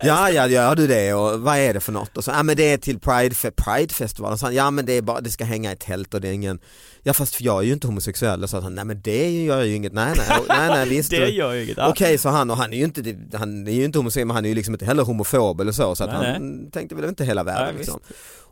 Ja, 0.00 0.30
ja, 0.30 0.46
gör 0.46 0.74
du 0.74 0.86
det 0.86 1.14
och 1.14 1.40
vad 1.40 1.56
är 1.56 1.74
det 1.74 1.80
för 1.80 1.92
något? 1.92 2.16
Och 2.16 2.24
så, 2.24 2.30
ja 2.30 2.42
men 2.42 2.56
det 2.56 2.72
är 2.72 2.78
till 2.78 2.98
Pride, 3.00 3.34
Pridefestivalen. 3.56 4.38
Så 4.38 4.46
han, 4.46 4.54
ja 4.54 4.70
men 4.70 4.86
det 4.86 4.92
är 4.92 5.02
bara, 5.02 5.20
det 5.20 5.30
ska 5.30 5.44
hänga 5.44 5.72
i 5.72 5.76
tält 5.76 6.14
och 6.14 6.20
det 6.20 6.28
är 6.28 6.32
ingen, 6.32 6.58
ja 7.02 7.12
fast 7.12 7.40
jag 7.40 7.58
är 7.58 7.62
ju 7.66 7.72
inte 7.72 7.86
homosexuell. 7.86 8.42
Och 8.42 8.50
så 8.50 8.60
han, 8.60 8.74
nej 8.74 8.84
men 8.84 9.00
det 9.02 9.30
gör 9.44 9.62
ju 9.62 9.74
inget, 9.74 9.92
nej 9.92 10.14
nej, 10.16 10.38
nej, 10.48 10.68
nej 10.68 10.88
visst. 10.88 11.10
Det 11.14 11.28
gör 11.28 11.52
ju 11.52 11.64
inget. 11.64 11.78
Okej, 11.78 12.18
så 12.18 12.28
han, 12.28 12.50
och 12.50 12.56
han 12.56 12.72
är 12.72 12.76
ju 12.76 12.84
inte, 12.84 13.16
han 13.32 13.68
är 13.68 13.72
ju 13.72 13.84
inte 13.84 13.98
homosexuell 13.98 14.26
men 14.26 14.34
han 14.34 14.44
är 14.44 14.48
ju 14.48 14.54
liksom 14.54 14.74
inte 14.74 14.84
heller 14.84 15.02
homofob 15.02 15.60
eller 15.60 15.72
så, 15.72 15.94
så 15.94 16.04
att 16.04 16.20
Nej, 16.20 16.32
han 16.32 16.70
tänkte 16.70 16.94
väl 16.94 17.04
inte 17.04 17.24
hela 17.24 17.42
världen 17.42 17.66
Nej, 17.66 17.76
liksom. 17.76 18.00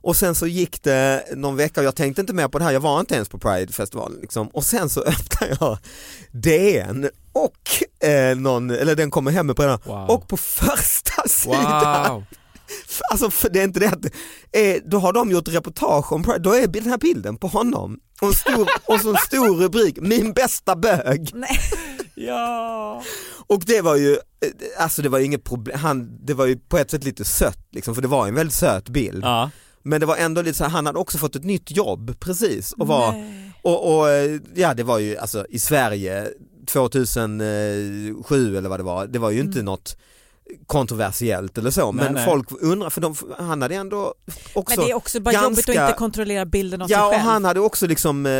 Och 0.04 0.16
sen 0.16 0.34
så 0.34 0.46
gick 0.46 0.82
det 0.82 1.24
någon 1.36 1.56
vecka 1.56 1.80
och 1.80 1.86
jag 1.86 1.96
tänkte 1.96 2.20
inte 2.20 2.32
mer 2.32 2.48
på 2.48 2.58
det 2.58 2.64
här, 2.64 2.72
jag 2.72 2.80
var 2.80 3.00
inte 3.00 3.14
ens 3.14 3.28
på 3.28 3.38
Pride-festivalen 3.38 4.18
liksom. 4.20 4.48
Och 4.48 4.64
sen 4.64 4.88
så 4.88 5.00
öppnar 5.06 5.56
jag 5.60 5.78
DN 6.30 7.08
och 7.32 8.06
eh, 8.08 8.36
någon, 8.36 8.70
eller 8.70 8.94
den 8.96 9.10
kommer 9.10 9.30
hem 9.30 9.54
på 9.54 9.62
den, 9.62 9.78
Wow. 9.84 10.10
och 10.10 10.28
på 10.28 10.36
första 10.36 11.22
sidan 11.28 12.08
Wow. 12.12 12.24
Alltså 13.10 13.30
för 13.30 13.48
det 13.50 13.60
är 13.60 13.64
inte 13.64 13.80
det 13.80 13.86
att, 13.88 14.04
eh, 14.52 14.82
då 14.90 14.98
har 14.98 15.12
de 15.12 15.30
gjort 15.30 15.48
reportage 15.48 16.12
om 16.12 16.22
Pride, 16.22 16.38
då 16.38 16.52
är 16.54 16.66
den 16.66 16.86
här 16.86 16.98
bilden 16.98 17.36
på 17.36 17.46
honom 17.46 17.98
och 18.20 18.28
en 18.28 18.34
stor, 18.34 18.68
och 18.94 19.00
så 19.00 19.10
en 19.10 19.16
stor 19.16 19.56
rubrik, 19.56 19.98
min 20.00 20.32
bästa 20.32 20.76
bög. 20.76 21.30
Nej. 21.34 21.58
Ja. 22.14 23.02
Och 23.46 23.62
det 23.66 23.80
var 23.80 23.96
ju, 23.96 24.12
eh, 24.12 24.18
alltså 24.78 25.02
det 25.02 25.08
var 25.08 25.18
ju 25.18 25.24
inget 25.24 25.44
problem, 25.44 25.78
han, 25.80 26.26
det 26.26 26.34
var 26.34 26.46
ju 26.46 26.56
på 26.56 26.78
ett 26.78 26.90
sätt 26.90 27.04
lite 27.04 27.24
sött 27.24 27.66
liksom, 27.72 27.94
för 27.94 28.02
det 28.02 28.08
var 28.08 28.28
en 28.28 28.34
väldigt 28.34 28.54
söt 28.54 28.88
bild. 28.88 29.24
Ja. 29.24 29.50
Men 29.82 30.00
det 30.00 30.06
var 30.06 30.16
ändå 30.16 30.42
lite 30.42 30.58
så 30.58 30.64
här, 30.64 30.70
han 30.70 30.86
hade 30.86 30.98
också 30.98 31.18
fått 31.18 31.36
ett 31.36 31.44
nytt 31.44 31.70
jobb 31.76 32.20
precis 32.20 32.72
och 32.72 32.86
var, 32.86 33.12
Nej. 33.12 33.52
och, 33.62 33.96
och 33.98 34.10
eh, 34.10 34.40
ja 34.54 34.74
det 34.74 34.82
var 34.82 34.98
ju 34.98 35.16
alltså 35.18 35.46
i 35.50 35.58
Sverige 35.58 36.28
2007 36.66 38.56
eller 38.56 38.68
vad 38.68 38.80
det 38.80 38.84
var, 38.84 39.06
det 39.06 39.18
var 39.18 39.30
ju 39.30 39.40
inte 39.40 39.62
något 39.62 39.96
kontroversiellt 40.66 41.58
eller 41.58 41.70
så 41.70 41.92
Nej, 41.92 42.04
men 42.04 42.14
nej. 42.14 42.24
folk 42.24 42.48
undrar 42.60 42.90
för 42.90 43.00
de, 43.00 43.14
han 43.38 43.62
hade 43.62 43.74
ändå 43.74 44.14
också 44.54 44.74
Men 44.76 44.86
det 44.86 44.90
är 44.92 44.94
också 44.96 45.20
bara 45.20 45.32
ganska- 45.32 45.48
jobbigt 45.50 45.68
att 45.68 45.74
inte 45.88 45.98
kontrollera 45.98 46.44
bilden 46.46 46.82
av 46.82 46.90
Ja 46.90 46.96
sig 46.98 47.04
och 47.06 47.12
själv. 47.12 47.22
han 47.22 47.44
hade 47.44 47.60
också 47.60 47.86
liksom 47.86 48.26
eh, 48.26 48.32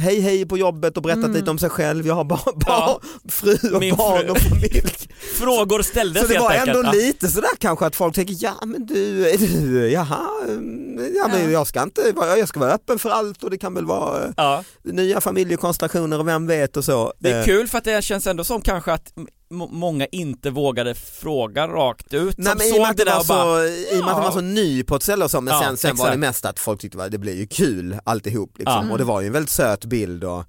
hej 0.00 0.20
hej 0.20 0.46
på 0.46 0.58
jobbet 0.58 0.96
och 0.96 1.02
berättat 1.02 1.24
Mm. 1.24 1.36
lite 1.36 1.50
om 1.50 1.58
sig 1.58 1.70
själv, 1.70 2.06
jag 2.06 2.14
har 2.14 2.24
bara, 2.24 2.40
bara 2.54 2.54
Ja. 2.66 3.00
fru 3.28 3.56
och 3.74 3.80
Min 3.80 3.96
barn 3.96 4.20
fru. 4.20 4.28
och 4.30 4.38
familj. 4.38 4.82
Frågor 5.38 5.82
ställdes 5.82 6.22
Så 6.22 6.28
det 6.28 6.34
helt 6.34 6.44
var 6.44 6.52
enkelt. 6.52 6.76
ändå 6.76 6.88
Ja. 6.88 6.92
lite 6.92 7.28
sådär 7.28 7.50
kanske 7.58 7.86
att 7.86 7.96
folk 7.96 8.14
tänker, 8.14 8.34
ja 8.38 8.54
men 8.66 8.86
du, 8.86 9.30
är 9.30 9.38
du 9.38 9.88
jaha, 9.90 10.28
mm, 10.48 11.14
ja 11.16 11.28
men 11.28 11.44
Ja. 11.44 11.50
jag 11.50 11.66
ska 11.66 11.82
inte, 11.82 12.12
jag 12.16 12.48
ska 12.48 12.60
vara 12.60 12.72
öppen 12.72 12.98
för 12.98 13.10
allt 13.10 13.44
och 13.44 13.50
det 13.50 13.58
kan 13.58 13.74
väl 13.74 13.86
vara 13.86 14.24
eh, 14.24 14.30
Ja. 14.36 14.64
nya 14.82 15.20
familjekonstellationer 15.20 16.18
och 16.18 16.28
vem 16.28 16.46
vet 16.46 16.76
och 16.76 16.84
så. 16.84 17.12
Det 17.18 17.30
är 17.30 17.38
Eh, 17.38 17.44
kul 17.44 17.68
för 17.68 17.78
att 17.78 17.84
det 17.84 18.04
känns 18.04 18.26
ändå 18.26 18.44
som 18.44 18.60
kanske 18.62 18.92
att 18.92 19.12
många 19.52 20.06
inte 20.06 20.50
vågade 20.50 20.94
fråga 20.94 21.68
rakt 21.68 22.14
ut. 22.14 22.38
Nej 22.38 22.54
men 22.58 22.66
i 22.66 22.72
och 22.72 22.80
med 22.80 22.90
att 22.90 22.96
det 22.96 23.04
där 23.04 23.12
var 23.12 23.20
och 23.20 23.26
bara, 23.26 23.58
så, 23.58 23.64
i 23.96 24.00
och 24.00 24.04
med 24.04 24.08
att 24.14 24.16
det 24.16 24.22
var 24.22 24.32
så 24.32 24.40
ny 24.40 24.82
på 24.82 24.96
ett 24.96 25.02
ställe 25.02 25.24
och 25.24 25.30
så, 25.30 25.40
men 25.40 25.54
Ja, 25.54 25.60
sen, 25.62 25.76
sen 25.76 25.96
var 25.96 26.10
det 26.10 26.16
mest 26.16 26.44
att 26.44 26.58
folk 26.58 26.80
tyckte 26.80 27.04
att 27.04 27.10
det 27.10 27.18
blev 27.18 27.34
ju 27.34 27.46
kul 27.46 27.98
alltihop 28.04 28.58
liksom. 28.58 28.86
Ja. 28.86 28.92
och 28.92 28.98
det 28.98 29.04
var 29.04 29.20
ju 29.20 29.26
en 29.26 29.32
väldigt 29.32 29.50
söt 29.50 29.84
bild 29.84 30.24
och, 30.24 30.44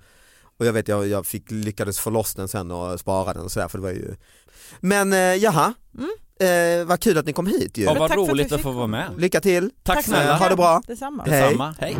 och 0.59 0.65
jag 0.65 0.73
vet 0.73 0.87
jag, 0.87 1.07
jag 1.07 1.25
fick, 1.25 1.51
lyckades 1.51 1.99
få 1.99 2.09
loss 2.09 2.33
den 2.35 2.47
sen 2.47 2.71
och 2.71 2.99
spara 2.99 3.33
den 3.33 3.43
och 3.43 3.51
sådär 3.51 3.67
för 3.67 3.77
det 3.77 3.81
var 3.81 3.91
ju 3.91 4.15
Men 4.79 5.13
eh, 5.13 5.19
jaha, 5.19 5.73
eh, 6.39 6.85
vad 6.85 6.99
kul 6.99 7.17
att 7.17 7.25
ni 7.25 7.33
kom 7.33 7.47
hit 7.47 7.77
ju. 7.77 7.83
Ja, 7.83 7.93
vad 7.93 8.11
att 8.11 8.17
roligt 8.17 8.45
att 8.51 8.57
fick 8.57 8.63
få 8.63 8.71
vara 8.71 8.87
med. 8.87 9.09
Lycka 9.17 9.41
till, 9.41 9.69
Tack 9.83 9.95
Tack 9.95 10.05
snälla. 10.05 10.33
Eh, 10.33 10.39
ha 10.39 10.49
det 10.49 10.55
bra. 10.55 10.81
Detsamma. 10.87 11.23
Hej. 11.27 11.41
Detsamma. 11.41 11.75
Hej. 11.79 11.97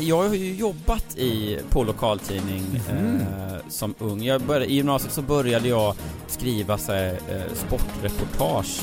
Jag 0.00 0.28
har 0.28 0.34
ju 0.34 0.54
jobbat 0.54 1.16
i, 1.18 1.58
på 1.70 1.84
lokaltidning 1.84 2.62
eh, 2.88 3.56
som 3.68 3.94
ung. 3.98 4.22
Jag 4.22 4.40
började, 4.40 4.66
I 4.66 4.74
gymnasiet 4.74 5.12
så 5.12 5.22
började 5.22 5.68
jag 5.68 5.94
skriva 6.26 6.78
så 6.78 6.92
här, 6.92 7.18
eh, 7.28 7.42
sportreportage 7.54 8.80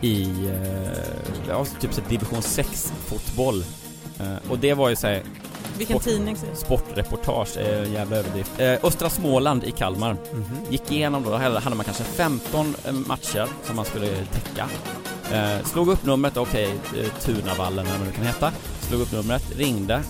i 0.00 0.22
eh, 0.22 1.48
ja, 1.48 1.64
typ 1.80 1.94
så 1.94 2.00
här 2.00 2.08
division 2.08 2.42
6 2.42 2.92
fotboll. 3.06 3.64
Eh, 4.20 4.50
och 4.50 4.58
det 4.58 4.74
var 4.74 4.88
ju 4.88 4.96
så 4.96 5.06
här, 5.06 5.22
Vilken 5.78 5.96
Sport- 5.96 6.04
tidning 6.04 6.36
sportreportage, 6.54 7.56
är 7.56 7.82
en 7.82 7.92
jävla 7.92 8.16
överdrift. 8.16 8.50
Eh, 8.60 8.74
Östra 8.82 9.10
Småland 9.10 9.64
i 9.64 9.70
Kalmar. 9.70 10.16
Gick 10.70 10.92
igenom 10.92 11.22
då, 11.24 11.30
då 11.30 11.36
hade 11.36 11.76
man 11.76 11.84
kanske 11.84 12.04
15 12.04 12.74
matcher 13.06 13.46
som 13.66 13.76
man 13.76 13.84
skulle 13.84 14.06
täcka. 14.06 14.68
Eh, 15.32 15.64
slog 15.66 15.88
upp 15.88 16.06
numret, 16.06 16.36
okej, 16.36 16.68
eh, 16.98 17.06
Tunavallen 17.24 17.86
eller 17.86 17.98
vad 17.98 18.06
det 18.08 18.12
kan 18.12 18.26
heta. 18.26 18.52
Slog 18.80 19.00
upp 19.00 19.12
numret, 19.12 19.42
ringde. 19.58 20.02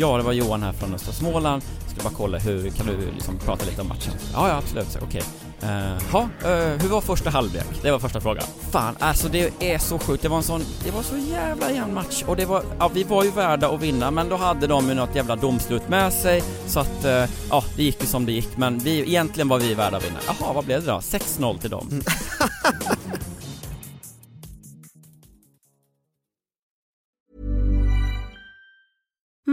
Ja, 0.00 0.16
det 0.16 0.22
var 0.22 0.32
Johan 0.32 0.62
här 0.62 0.72
från 0.72 0.94
Östra 0.94 1.12
Småland. 1.12 1.62
Ska 1.86 2.02
bara 2.02 2.14
kolla 2.16 2.38
hur, 2.38 2.70
kan 2.70 2.86
du 2.86 3.12
liksom 3.14 3.38
prata 3.38 3.64
lite 3.64 3.80
om 3.80 3.88
matchen? 3.88 4.12
Ja, 4.32 4.48
ja 4.48 4.56
absolut, 4.56 4.98
okej. 5.02 5.22
Eh, 5.62 6.12
ha, 6.12 6.20
eh, 6.22 6.80
hur 6.80 6.88
var 6.88 7.00
första 7.00 7.30
halvlek? 7.30 7.66
Det 7.82 7.90
var 7.90 7.98
första 7.98 8.20
frågan. 8.20 8.44
Fan, 8.70 8.96
alltså 8.98 9.28
det 9.28 9.50
är 9.60 9.78
så 9.78 9.98
sjukt. 9.98 10.22
Det 10.22 10.28
var 10.28 10.36
en 10.36 10.42
sån, 10.42 10.62
det 10.84 10.90
var 10.90 11.02
så 11.02 11.16
jävla 11.16 11.70
jämn 11.70 11.94
match 11.94 12.24
och 12.26 12.36
det 12.36 12.44
var, 12.44 12.62
ja 12.78 12.90
vi 12.94 13.04
var 13.04 13.24
ju 13.24 13.30
värda 13.30 13.68
att 13.68 13.80
vinna 13.80 14.10
men 14.10 14.28
då 14.28 14.36
hade 14.36 14.66
de 14.66 14.88
ju 14.88 14.94
något 14.94 15.14
jävla 15.14 15.36
domslut 15.36 15.88
med 15.88 16.12
sig 16.12 16.42
så 16.66 16.80
att, 16.80 17.04
eh, 17.04 17.24
ja 17.50 17.64
det 17.76 17.82
gick 17.82 18.00
ju 18.00 18.06
som 18.06 18.26
det 18.26 18.32
gick 18.32 18.56
men 18.56 18.78
vi, 18.78 19.00
egentligen 19.00 19.48
var 19.48 19.58
vi 19.58 19.74
värda 19.74 19.96
att 19.96 20.04
vinna. 20.04 20.18
Jaha, 20.26 20.52
vad 20.52 20.64
blev 20.64 20.84
det 20.84 20.90
då? 20.90 20.98
6-0 20.98 21.58
till 21.58 21.70
dem. 21.70 21.88